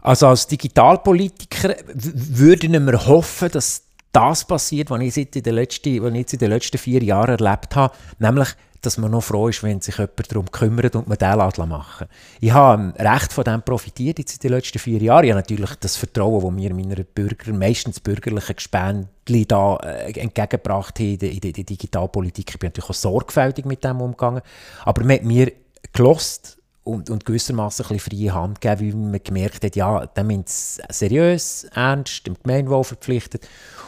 Also 0.00 0.28
als 0.28 0.46
Digitalpolitiker 0.46 1.76
würden 1.92 2.86
wir 2.86 3.06
hoffen, 3.06 3.50
dass 3.50 3.85
das 4.16 4.46
passiert, 4.46 4.88
was 4.88 5.00
ich, 5.00 5.36
in 5.36 5.42
den 5.42 5.54
letzten, 5.54 6.02
was 6.02 6.12
ich 6.12 6.18
jetzt 6.18 6.32
in 6.32 6.38
den 6.38 6.50
letzten 6.50 6.78
vier 6.78 7.02
Jahren 7.02 7.38
erlebt 7.38 7.76
habe, 7.76 7.94
nämlich, 8.18 8.48
dass 8.80 8.96
man 8.96 9.10
noch 9.10 9.22
froh 9.22 9.48
ist, 9.48 9.62
wenn 9.62 9.80
sich 9.80 9.98
jemand 9.98 10.30
darum 10.30 10.50
kümmert 10.50 10.96
und 10.96 11.06
man 11.06 11.18
den 11.18 11.68
machen 11.68 12.06
Ich 12.40 12.52
habe 12.52 12.94
recht 12.98 13.32
von 13.32 13.44
dem 13.44 13.60
profitiert 13.60 14.18
jetzt 14.18 14.34
in 14.34 14.40
den 14.40 14.52
letzten 14.52 14.78
vier 14.78 15.02
Jahren. 15.02 15.24
Ich 15.24 15.30
habe 15.30 15.40
natürlich 15.40 15.74
das 15.80 15.96
Vertrauen, 15.96 16.42
das 16.42 16.52
mir 16.52 16.72
meiner 16.72 17.02
Bürger, 17.02 17.52
meistens 17.52 18.00
bürgerlichen 18.00 18.56
Gespendli 18.56 19.44
da 19.44 19.76
äh, 19.76 20.18
entgegengebracht 20.18 20.98
haben 20.98 21.12
in 21.12 21.18
der, 21.18 21.30
in 21.32 21.40
der 21.40 21.52
Digitalpolitik. 21.52 22.50
Ich 22.50 22.58
bin 22.58 22.68
natürlich 22.68 22.90
auch 22.90 22.94
sorgfältig 22.94 23.66
mit 23.66 23.84
dem 23.84 24.00
umgegangen. 24.00 24.40
Aber 24.84 25.02
man 25.02 25.16
hat 25.16 25.24
mir 25.24 25.52
gelost 25.92 26.56
und, 26.84 27.10
und 27.10 27.24
gewissermaßen 27.26 27.84
ein 27.90 27.98
freie 27.98 28.32
Hand 28.32 28.60
gegeben, 28.60 28.80
weil 28.80 29.10
man 29.10 29.20
gemerkt 29.22 29.64
hat, 29.64 29.74
ja, 29.74 30.06
der 30.06 30.24
meint 30.24 30.48
es 30.48 30.80
seriös, 30.88 31.64
ernst, 31.74 32.26
dem 32.26 32.36
Gemeinwohl 32.42 32.84
verpflichtet 32.84 33.46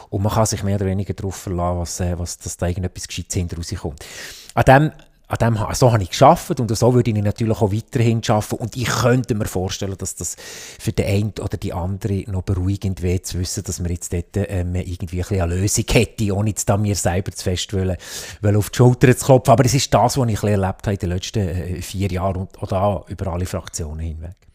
und 0.09 0.23
man 0.23 0.33
kann 0.33 0.45
sich 0.45 0.63
mehr 0.63 0.75
oder 0.75 0.85
weniger 0.85 1.13
darauf 1.13 1.35
verlassen, 1.35 1.79
was, 1.79 1.99
äh, 1.99 2.17
was, 2.17 2.37
dass 2.37 2.57
da 2.57 2.67
irgendetwas 2.67 3.07
Gescheites 3.07 3.35
hinter 3.35 3.57
rauskommt. 3.57 4.05
An 4.55 4.63
dem 4.65 4.91
an 5.29 5.37
dem, 5.37 5.59
so 5.75 5.93
habe 5.93 6.01
ich 6.01 6.09
geschafft 6.09 6.59
und 6.59 6.75
so 6.75 6.93
würde 6.95 7.11
ich 7.11 7.23
natürlich 7.23 7.61
auch 7.61 7.71
weiterhin 7.71 8.21
arbeiten. 8.27 8.55
Und 8.55 8.75
ich 8.75 8.87
könnte 8.87 9.35
mir 9.35 9.45
vorstellen, 9.45 9.95
dass 9.95 10.15
das 10.15 10.35
für 10.79 10.91
den 10.91 11.05
einen 11.05 11.33
oder 11.39 11.55
die 11.55 11.71
andere 11.71 12.23
noch 12.31 12.41
beruhigend 12.41 13.03
wäre, 13.03 13.21
zu 13.21 13.39
wissen, 13.39 13.63
dass 13.63 13.79
man 13.79 13.91
jetzt 13.91 14.11
dort 14.11 14.35
ähm, 14.35 14.73
irgendwie 14.73 15.23
ein 15.23 15.41
eine 15.41 15.55
Lösung 15.55 15.85
hätte, 15.91 16.35
ohne 16.35 16.49
jetzt 16.49 16.67
da 16.67 16.77
mir 16.77 16.95
selber 16.95 17.31
zu 17.31 17.43
fest 17.43 17.71
wollen, 17.73 17.95
weil 18.41 18.55
auf 18.55 18.71
die 18.71 18.77
Schulter 18.77 19.15
zu 19.15 19.23
klopfen. 19.23 19.51
Aber 19.51 19.65
es 19.65 19.75
ist 19.75 19.93
das, 19.93 20.17
was 20.17 20.29
ich 20.29 20.41
erlebt 20.41 20.87
habe 20.87 20.93
in 20.93 20.99
den 20.99 21.09
letzten 21.09 21.47
äh, 21.47 21.81
vier 21.83 22.11
Jahren 22.11 22.47
und 22.59 22.73
auch 22.73 23.07
über 23.07 23.27
alle 23.27 23.45
Fraktionen 23.45 23.99
hinweg. 23.99 24.48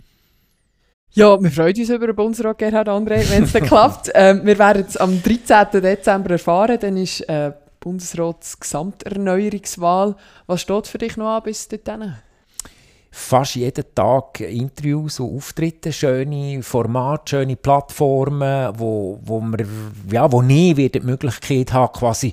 Ja, 1.16 1.40
wir 1.40 1.50
freuen 1.52 1.76
uns 1.76 1.90
über 1.90 2.08
den 2.08 2.16
Bundesrat 2.16 2.58
Gerhard 2.58 2.88
André, 2.88 3.30
wenn 3.30 3.44
es 3.44 3.52
dann 3.52 3.62
klappt. 3.66 4.10
Ähm, 4.14 4.44
wir 4.44 4.58
werden 4.58 4.84
es 4.88 4.96
am 4.96 5.22
13. 5.22 5.80
Dezember 5.80 6.30
erfahren, 6.30 6.76
dann 6.80 6.96
ist 6.96 7.20
äh, 7.28 7.52
Bundesrats-Gesamterneuerungswahl. 7.78 10.16
Was 10.48 10.62
steht 10.62 10.88
für 10.88 10.98
dich 10.98 11.16
noch 11.16 11.36
an 11.36 11.44
bis 11.44 11.68
dahin? 11.68 12.16
Fast 13.12 13.54
jeden 13.54 13.84
Tag 13.94 14.40
Interviews 14.40 15.20
und 15.20 15.36
Auftritte, 15.36 15.92
schöne 15.92 16.60
Formate, 16.64 17.30
schöne 17.30 17.54
Plattformen, 17.54 18.72
wo, 18.76 19.20
wo, 19.22 19.40
wir, 19.40 19.68
ja, 20.10 20.32
wo 20.32 20.42
nie 20.42 20.76
wieder 20.76 20.98
die 20.98 21.06
Möglichkeit 21.06 21.72
haben, 21.72 21.92
quasi 21.92 22.32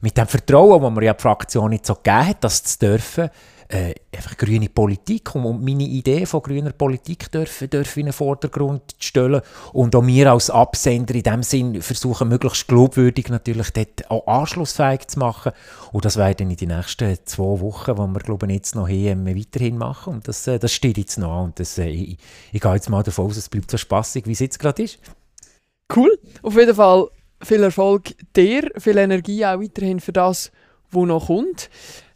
mit 0.00 0.16
dem 0.16 0.26
Vertrauen, 0.26 0.80
das 0.80 0.92
mir 0.92 1.04
ja 1.04 1.12
die 1.12 1.20
Fraktion 1.20 1.68
nicht 1.68 1.84
so 1.84 1.94
gegeben 1.94 2.28
hat, 2.28 2.42
das 2.42 2.64
zu 2.64 2.78
dürfen, 2.78 3.28
äh, 3.68 3.94
einfach 4.14 4.36
grüne 4.36 4.68
Politik 4.68 5.34
und, 5.34 5.44
und 5.44 5.64
meine 5.64 5.84
Idee 5.84 6.26
von 6.26 6.42
grüner 6.42 6.72
Politik 6.72 7.30
dürfen, 7.32 7.70
dürfen 7.70 8.00
in 8.00 8.06
den 8.06 8.12
Vordergrund 8.12 8.82
stellen. 8.98 9.40
Und 9.72 9.96
auch 9.96 10.06
wir 10.06 10.32
als 10.32 10.50
Absender 10.50 11.14
in 11.14 11.22
dem 11.22 11.42
Sinn 11.42 11.82
versuchen, 11.82 12.28
möglichst 12.28 12.68
glaubwürdig 12.68 13.28
natürlich 13.28 13.70
dort 13.70 14.10
auch 14.10 14.26
anschlussfähig 14.26 15.06
zu 15.08 15.18
machen. 15.18 15.52
Und 15.92 16.04
das 16.04 16.16
werden 16.16 16.50
in 16.50 16.56
den 16.56 16.68
nächsten 16.68 17.16
zwei 17.24 17.60
Wochen, 17.60 17.94
die 17.94 18.00
wir 18.00 18.20
glaube 18.20 18.46
ich, 18.46 18.52
jetzt 18.52 18.74
noch 18.74 18.88
haben, 18.88 19.26
weiterhin 19.26 19.78
machen. 19.78 20.14
Und 20.14 20.28
das, 20.28 20.46
äh, 20.46 20.58
das 20.58 20.72
steht 20.72 20.98
jetzt 20.98 21.18
noch 21.18 21.32
an. 21.32 21.44
Und 21.46 21.60
das, 21.60 21.78
äh, 21.78 21.88
ich, 21.88 22.18
ich 22.52 22.60
gehe 22.60 22.74
jetzt 22.74 22.90
mal 22.90 23.02
davon 23.02 23.26
aus, 23.26 23.36
es 23.36 23.48
bleibt 23.48 23.70
so 23.70 23.76
spaßig, 23.76 24.26
wie 24.26 24.32
es 24.32 24.40
jetzt 24.40 24.58
gerade 24.58 24.82
ist. 24.82 24.98
Cool, 25.94 26.18
auf 26.42 26.56
jeden 26.56 26.74
Fall 26.74 27.08
viel 27.42 27.62
Erfolg 27.62 28.14
dir, 28.34 28.70
viel 28.78 28.96
Energie 28.96 29.44
auch 29.44 29.60
weiterhin 29.60 30.00
für 30.00 30.12
das, 30.12 30.50
was 30.90 31.06
noch 31.06 31.26
kommt. 31.26 31.68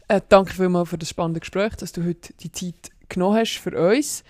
Äh, 0.08 0.22
danke 0.28 0.54
vielmals 0.54 0.88
für 0.88 0.98
das 0.98 1.10
spannende 1.10 1.40
Gespräch, 1.40 1.76
dass 1.76 1.92
du 1.92 2.04
heute 2.04 2.32
die 2.40 2.50
Zeit 2.50 2.90
genommen 3.10 3.36
hast 3.36 3.58
für 3.58 3.78
uns. 3.78 4.24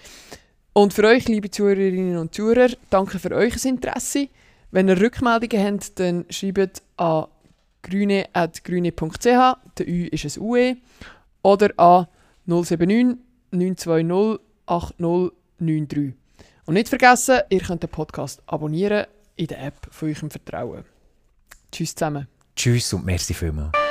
Und 0.73 0.93
für 0.93 1.05
euch, 1.05 1.27
liebe 1.29 1.51
Zuhörerinnen 1.51 2.19
und 2.19 2.35
Zuhörer, 2.35 2.69
danke 2.91 3.19
für 3.19 3.31
euer 3.31 3.53
Interesse. 3.65 4.29
Wenn 4.71 4.89
ihr 4.89 5.01
Rückmeldungen 5.01 5.65
habt, 5.65 5.99
dann 5.99 6.27
schreibt 6.31 6.83
an 6.97 7.27
grüne.grüne.ch, 7.83 9.25
der 9.25 9.89
Ü 9.89 10.07
ist 10.07 10.37
ein 10.37 10.43
UE, 10.43 10.77
oder 11.43 11.71
an 11.79 12.07
079 12.47 13.17
920 13.51 14.41
8093. 14.67 16.15
Und 16.67 16.75
nicht 16.75 16.89
vergessen, 16.89 17.41
ihr 17.49 17.61
könnt 17.61 17.83
den 17.83 17.89
Podcast 17.89 18.43
abonnieren 18.47 19.07
in 19.37 19.47
der 19.47 19.65
App 19.65 19.89
von 19.91 20.09
eurem 20.09 20.31
Vertrauen. 20.31 20.85
Tschüss 21.73 21.95
zusammen. 21.95 22.27
Tschüss 22.55 22.93
und 22.93 23.07
merci 23.07 23.33
vielmals. 23.33 23.88